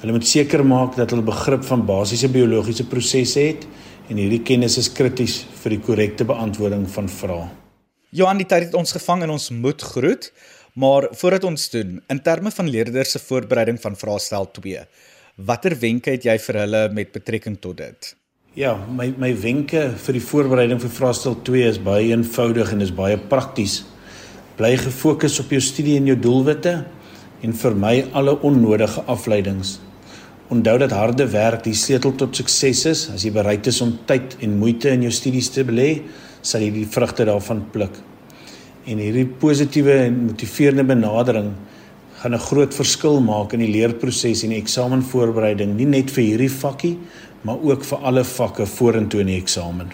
Hulle 0.00 0.12
moet 0.12 0.26
seker 0.26 0.64
maak 0.64 0.96
dat 0.96 1.10
hulle 1.10 1.22
begrip 1.22 1.64
van 1.64 1.86
basiese 1.86 2.28
biologiese 2.28 2.84
prosesse 2.84 3.40
het 3.40 3.66
en 4.08 4.16
hierdie 4.16 4.42
kennis 4.42 4.76
is 4.78 4.92
krities 4.92 5.46
vir 5.62 5.70
die 5.70 5.80
korrekte 5.80 6.24
beantwoording 6.24 6.84
van 6.90 7.08
vrae. 7.08 7.48
Johan, 8.10 8.38
die 8.38 8.46
tyd 8.46 8.68
het 8.68 8.74
ons 8.74 8.92
gevang 8.92 9.22
en 9.22 9.30
ons 9.30 9.50
moet 9.50 9.82
groet, 9.82 10.32
maar 10.74 11.08
voordat 11.12 11.44
ons 11.44 11.70
doen, 11.70 12.02
in 12.08 12.20
terme 12.22 12.50
van 12.50 12.68
leerders 12.68 13.10
se 13.10 13.18
voorbereiding 13.18 13.80
van 13.80 13.96
vraestel 13.96 14.50
2, 14.60 14.84
watter 15.36 15.76
wenke 15.80 16.10
het 16.10 16.24
jy 16.24 16.38
vir 16.38 16.54
hulle 16.54 16.88
met 16.92 17.12
betrekking 17.12 17.58
tot 17.60 17.76
dit? 17.76 18.14
Ja, 18.56 18.70
my 18.88 19.10
my 19.20 19.34
wenke 19.36 19.82
vir 20.00 20.16
die 20.16 20.22
voorbereiding 20.24 20.78
vir 20.80 20.88
vraestel 20.88 21.34
2 21.44 21.66
is 21.68 21.78
baie 21.84 22.06
eenvoudig 22.08 22.70
en 22.72 22.80
is 22.80 22.92
baie 22.96 23.18
prakties. 23.20 23.82
Bly 24.56 24.70
gefokus 24.80 25.34
op 25.42 25.50
jou 25.52 25.60
studie 25.60 25.98
en 26.00 26.08
jou 26.08 26.16
doelwitte 26.16 26.72
en 27.44 27.52
vermy 27.52 28.06
alle 28.16 28.32
onnodige 28.48 29.04
afleidings. 29.12 29.74
Onthou 30.48 30.78
dat 30.80 30.94
harde 30.96 31.26
werk 31.34 31.66
die 31.66 31.76
sleutel 31.76 32.16
tot 32.16 32.40
sukses 32.40 32.86
is. 32.88 33.04
As 33.12 33.28
jy 33.28 33.34
bereid 33.36 33.68
is 33.68 33.82
om 33.84 33.92
tyd 34.08 34.38
en 34.40 34.56
moeite 34.56 34.88
in 34.88 35.04
jou 35.04 35.12
studies 35.12 35.52
te 35.52 35.60
belê, 35.68 35.90
sal 36.40 36.64
jy 36.64 36.72
die 36.78 36.88
vrugte 36.96 37.28
daarvan 37.28 37.60
pluk. 37.76 38.00
En 38.88 39.04
hierdie 39.04 39.28
positiewe 39.36 40.00
en 40.06 40.22
motiverende 40.30 40.88
benadering 40.94 41.52
gaan 42.22 42.32
'n 42.32 42.46
groot 42.48 42.72
verskil 42.74 43.20
maak 43.20 43.52
in 43.52 43.60
die 43.60 43.72
leerproses 43.72 44.42
en 44.44 44.50
die 44.50 44.62
eksamenvoorbereiding, 44.62 45.76
nie 45.76 45.84
net 45.84 46.10
vir 46.10 46.24
hierdie 46.24 46.50
vakkie, 46.50 46.96
maar 47.42 47.62
ook 47.62 47.84
vir 47.84 47.98
alle 47.98 48.24
vakke 48.24 48.66
vorentoe 48.66 49.20
in 49.20 49.26
die 49.26 49.40
eksamen. 49.40 49.92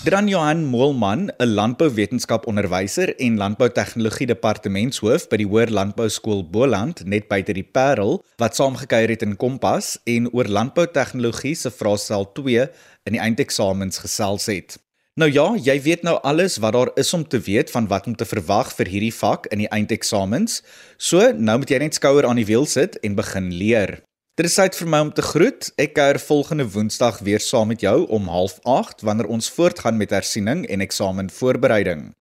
Dan 0.00 0.28
Johan 0.28 0.64
Moelman, 0.64 1.30
'n 1.36 1.46
landbouwetenskap 1.46 2.46
onderwyser 2.46 3.16
en 3.16 3.36
landboutegnologie 3.36 4.26
departementshoof 4.26 5.28
by 5.28 5.36
die 5.36 5.46
Hoër 5.46 5.70
Landbou 5.70 6.08
Skool 6.08 6.40
Boland 6.50 7.04
net 7.04 7.28
buite 7.28 7.52
die 7.52 7.68
Parel, 7.72 8.24
wat 8.36 8.56
saamgekyer 8.56 9.08
het 9.08 9.22
in 9.22 9.36
Kompas 9.36 9.98
en 10.04 10.32
oor 10.32 10.48
landboutegnologie 10.48 11.54
se 11.54 11.70
vraestel 11.70 12.32
2 12.32 12.70
in 13.04 13.12
die 13.12 13.20
eindeksamens 13.20 13.98
gesels 13.98 14.46
het. 14.46 14.78
Nou 15.18 15.26
ja, 15.32 15.56
jy 15.58 15.74
weet 15.82 16.04
nou 16.06 16.14
alles 16.22 16.60
wat 16.62 16.72
daar 16.76 16.90
is 16.94 17.10
om 17.14 17.24
te 17.26 17.40
weet 17.42 17.70
van 17.74 17.88
wat 17.90 18.06
om 18.06 18.14
te 18.14 18.24
verwag 18.24 18.70
vir 18.76 18.86
hierdie 18.86 19.14
vak 19.14 19.48
in 19.50 19.64
die 19.64 19.68
eindeksamens. 19.68 20.60
So, 21.02 21.32
nou 21.34 21.58
moet 21.58 21.72
jy 21.72 21.80
net 21.82 21.98
skouer 21.98 22.28
aan 22.28 22.38
die 22.38 22.46
wiel 22.46 22.66
sit 22.70 22.94
en 23.02 23.18
begin 23.18 23.50
leer. 23.50 23.98
Dit 24.38 24.46
is 24.46 24.54
tyd 24.54 24.78
vir 24.78 24.88
my 24.88 25.00
om 25.02 25.10
te 25.12 25.24
groet. 25.26 25.72
Ek 25.82 25.96
kuier 25.98 26.20
volgende 26.22 26.68
Woensdag 26.70 27.18
weer 27.26 27.42
saam 27.42 27.68
met 27.74 27.82
jou 27.82 28.06
om 28.06 28.30
08:30 28.30 29.02
wanneer 29.04 29.26
ons 29.26 29.50
voortgaan 29.50 29.98
met 29.98 30.14
hersiening 30.14 30.62
en 30.70 30.80
eksamenvoorbereiding. 30.80 32.12